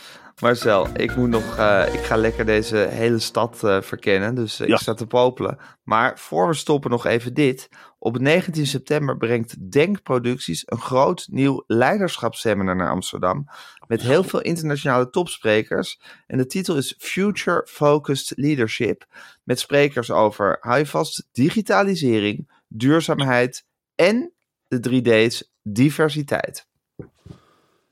Marcel, 0.41 0.89
ik 0.97 1.17
moet 1.17 1.29
nog, 1.29 1.57
eh, 1.59 1.95
ik 1.95 2.01
ga 2.01 2.17
lekker 2.17 2.45
deze 2.47 2.77
hele 2.77 3.19
stad 3.19 3.65
eh, 3.65 3.81
verkennen, 3.83 4.35
dus 4.35 4.61
eh, 4.61 4.69
Ja. 4.69 4.75
ik 4.75 4.81
sta 4.81 4.95
te 4.95 5.07
popelen. 5.07 5.59
Maar 5.83 6.19
voor 6.19 6.49
we 6.49 6.55
stoppen 6.55 6.91
nog 6.91 7.07
even 7.07 7.35
dit. 7.35 7.69
Op 7.99 8.19
19 8.19 8.67
september 8.67 9.17
brengt 9.17 9.73
Denk 9.73 10.03
Producties 10.03 10.63
een 10.67 10.81
groot 10.81 11.27
nieuw 11.31 11.65
leiderschapsseminar 11.67 12.77
naar 12.77 12.91
Amsterdam. 12.91 13.47
Met 13.87 14.01
heel 14.03 14.25
veel 14.25 14.41
internationale 14.41 15.11
topsprekers. 15.11 16.01
En 16.27 16.39
de 16.39 16.47
titel 16.47 16.77
is 16.77 16.95
Future 16.99 17.67
Focused 17.71 18.39
Leadership. 18.39 19.05
Met 19.43 19.59
sprekers 19.59 20.11
over, 20.11 20.57
hou 20.61 20.79
je 20.79 20.87
vast, 20.87 21.29
digitalisering, 21.33 22.51
duurzaamheid 22.69 23.65
en 23.95 24.33
de 24.69 24.81
3D's 24.81 25.53
diversiteit. 25.63 26.67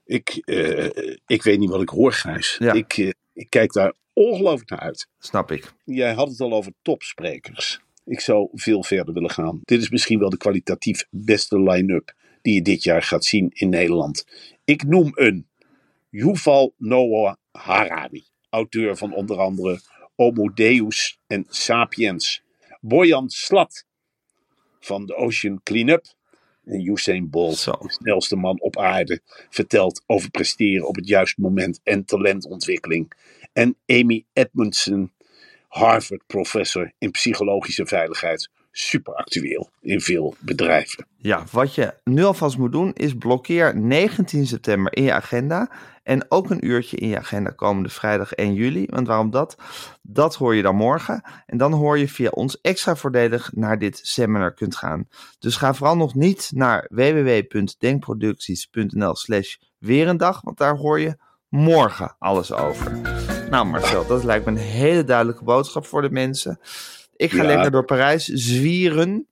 Ik, 0.05 0.29
eh, 0.45 1.17
ik 1.27 1.43
weet 1.43 1.59
niet 1.59 1.71
wat 1.71 1.83
ik 1.83 1.89
hoor, 1.89 2.13
Gijs. 2.13 2.57
Ja. 2.59 2.73
Ik, 2.73 2.93
eh, 2.93 3.11
ik 3.33 3.51
kijk 3.51 3.73
daar 3.73 3.93
ongelooflijk 4.13 4.71
naar 4.71 4.81
uit. 4.81 5.09
Snap 5.19 5.51
ik. 5.51 5.73
Jij 5.85 6.13
had 6.13 6.29
het 6.29 6.41
al 6.41 6.53
over 6.53 6.73
topsprekers. 6.83 7.81
Ik 8.05 8.21
zou 8.21 8.49
veel 8.53 8.83
verder 8.83 9.15
willen 9.15 9.31
gaan. 9.31 9.61
Dit 9.63 9.81
is 9.81 9.91
misschien 9.91 10.19
wel 10.19 10.31
de 10.31 10.37
kwalitatief 10.37 11.07
beste 11.11 11.61
line-up 11.61 12.15
die 12.43 12.55
je 12.55 12.63
dit 12.63 12.83
jaar 12.83 13.03
gaat 13.03 13.25
zien 13.25 13.51
in 13.53 13.69
Nederland. 13.69 14.25
Ik 14.65 14.85
noem 14.85 15.11
een 15.15 15.47
Yuval 16.11 16.75
Noah 16.79 17.35
Harari, 17.53 18.25
auteur 18.51 18.97
van 18.97 19.15
onder 19.15 19.39
andere 19.39 19.81
Homo 20.17 20.53
Deus 20.53 21.19
en 21.27 21.47
Sapiens. 21.49 22.43
Boyan 22.81 23.31
Slat 23.31 23.85
van 24.81 25.07
de 25.07 25.15
Ocean 25.15 25.61
Cleanup. 25.63 26.05
En 26.65 26.89
Usain 26.89 27.31
Bolt, 27.31 27.57
Zo. 27.57 27.73
de 27.73 27.93
snelste 27.93 28.37
man 28.37 28.61
op 28.61 28.79
aarde, 28.79 29.21
vertelt 29.51 30.03
over 30.07 30.31
presteren 30.31 30.89
op 30.89 30.97
het 30.97 31.09
juiste 31.09 31.41
moment 31.41 31.81
en 31.83 32.05
talentontwikkeling. 32.05 33.13
En 33.53 33.77
Amy 33.87 34.25
Edmondson, 34.33 35.13
Harvard-professor 35.69 36.93
in 36.99 37.11
psychologische 37.11 37.87
veiligheid, 37.87 38.51
super 38.77 39.15
actueel 39.15 39.71
in 39.81 40.01
veel 40.01 40.35
bedrijven. 40.39 41.07
Ja, 41.17 41.45
wat 41.51 41.75
je 41.75 41.95
nu 42.05 42.25
alvast 42.25 42.59
moet 42.59 42.73
doen 42.73 42.93
is 42.93 43.15
blokkeer 43.15 43.77
19 43.77 44.47
september 44.47 44.97
in 44.97 45.03
je 45.03 45.13
agenda. 45.13 45.71
En 46.03 46.25
ook 46.29 46.51
een 46.51 46.67
uurtje 46.67 46.97
in 46.97 47.09
je 47.09 47.19
agenda 47.19 47.51
komende 47.51 47.89
vrijdag 47.89 48.33
1 48.33 48.55
juli. 48.55 48.87
Want 48.91 49.07
waarom 49.07 49.31
dat? 49.31 49.57
Dat 50.03 50.35
hoor 50.35 50.55
je 50.55 50.63
dan 50.63 50.77
morgen. 50.77 51.23
En 51.47 51.59
dan 51.59 51.73
hoor 51.73 51.99
je 51.99 52.09
via 52.09 52.31
ons 52.31 52.61
extra 52.61 52.97
voordelig 52.97 53.51
naar 53.55 53.79
dit 53.79 54.01
seminar 54.03 54.55
kunt 54.55 54.77
gaan. 54.77 55.09
Dus 55.39 55.57
ga 55.57 55.75
vooral 55.75 55.97
nog 55.97 56.15
niet 56.15 56.51
naar 56.55 56.89
www.denkproducties.nl 56.91 59.15
slash 59.15 59.57
weerendag. 59.79 60.41
Want 60.41 60.59
daar 60.59 60.77
hoor 60.77 61.01
je 61.01 61.17
morgen 61.49 62.17
alles 62.19 62.53
over. 62.53 63.01
Nou 63.51 63.67
Marcel, 63.67 64.07
dat 64.07 64.25
lijkt 64.25 64.45
me 64.45 64.51
een 64.51 64.59
hele 64.59 65.05
duidelijke 65.05 65.45
boodschap 65.45 65.87
voor 65.87 66.03
de 66.03 66.11
mensen. 66.11 66.59
Ik 67.25 67.31
ga 67.33 67.43
Ja. 67.43 67.49
lekker 67.49 67.71
door 67.71 67.85
Parijs 67.85 68.25
zwieren. 68.25 69.29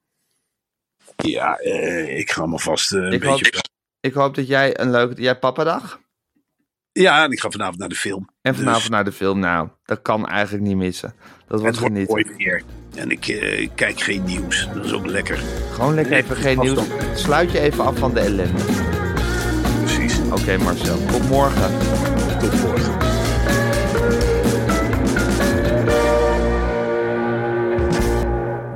Ja, 1.16 1.56
eh, 1.58 2.18
ik 2.18 2.30
ga 2.30 2.46
me 2.46 2.58
vast 2.58 2.92
eh, 2.92 3.00
een 3.00 3.12
Ik 3.12 3.20
beetje... 3.20 3.50
hoop, 3.54 3.64
ik 4.00 4.12
hoop 4.12 4.34
dat 4.34 4.46
jij 4.46 4.80
een 4.80 4.90
leuke... 4.90 5.14
Jij 5.14 5.26
hebt 5.26 5.40
papadag? 5.40 6.00
Ja, 6.92 7.24
en 7.24 7.30
ik 7.30 7.40
ga 7.40 7.50
vanavond 7.50 7.78
naar 7.78 7.88
de 7.88 7.94
film. 7.94 8.28
En 8.40 8.54
vanavond 8.54 8.80
Dus- 8.80 8.90
naar 8.90 9.04
de 9.04 9.12
film. 9.12 9.38
Nou, 9.38 9.68
dat 9.84 10.02
kan 10.02 10.26
eigenlijk 10.28 10.64
niet 10.66 10.76
missen. 10.76 11.14
Dat 11.46 11.60
wordt 11.60 11.78
Het 11.80 12.08
mooi 12.08 12.24
weer. 12.36 12.62
En 12.94 13.10
ik 13.10 13.28
eh, 13.28 13.68
kijk 13.74 14.00
geen 14.00 14.24
nieuws. 14.24 14.68
Dat 14.74 14.84
is 14.84 14.92
ook 14.92 15.06
lekker. 15.06 15.36
Gewoon 15.72 15.94
lekker 15.94 16.12
even 16.12 16.36
geen 16.36 16.58
nieuws. 16.58 16.80
Sluit 17.14 17.52
je 17.52 17.60
even 17.60 17.84
af 17.84 17.98
van 17.98 18.14
de 18.14 18.20
ellende. 18.20 18.62
Precies. 19.84 20.18
Oké 20.30 20.56
Marcel, 20.56 21.06
tot 21.06 21.28
morgen. 21.28 21.78
Tot 22.40 22.62
morgen. 22.62 22.81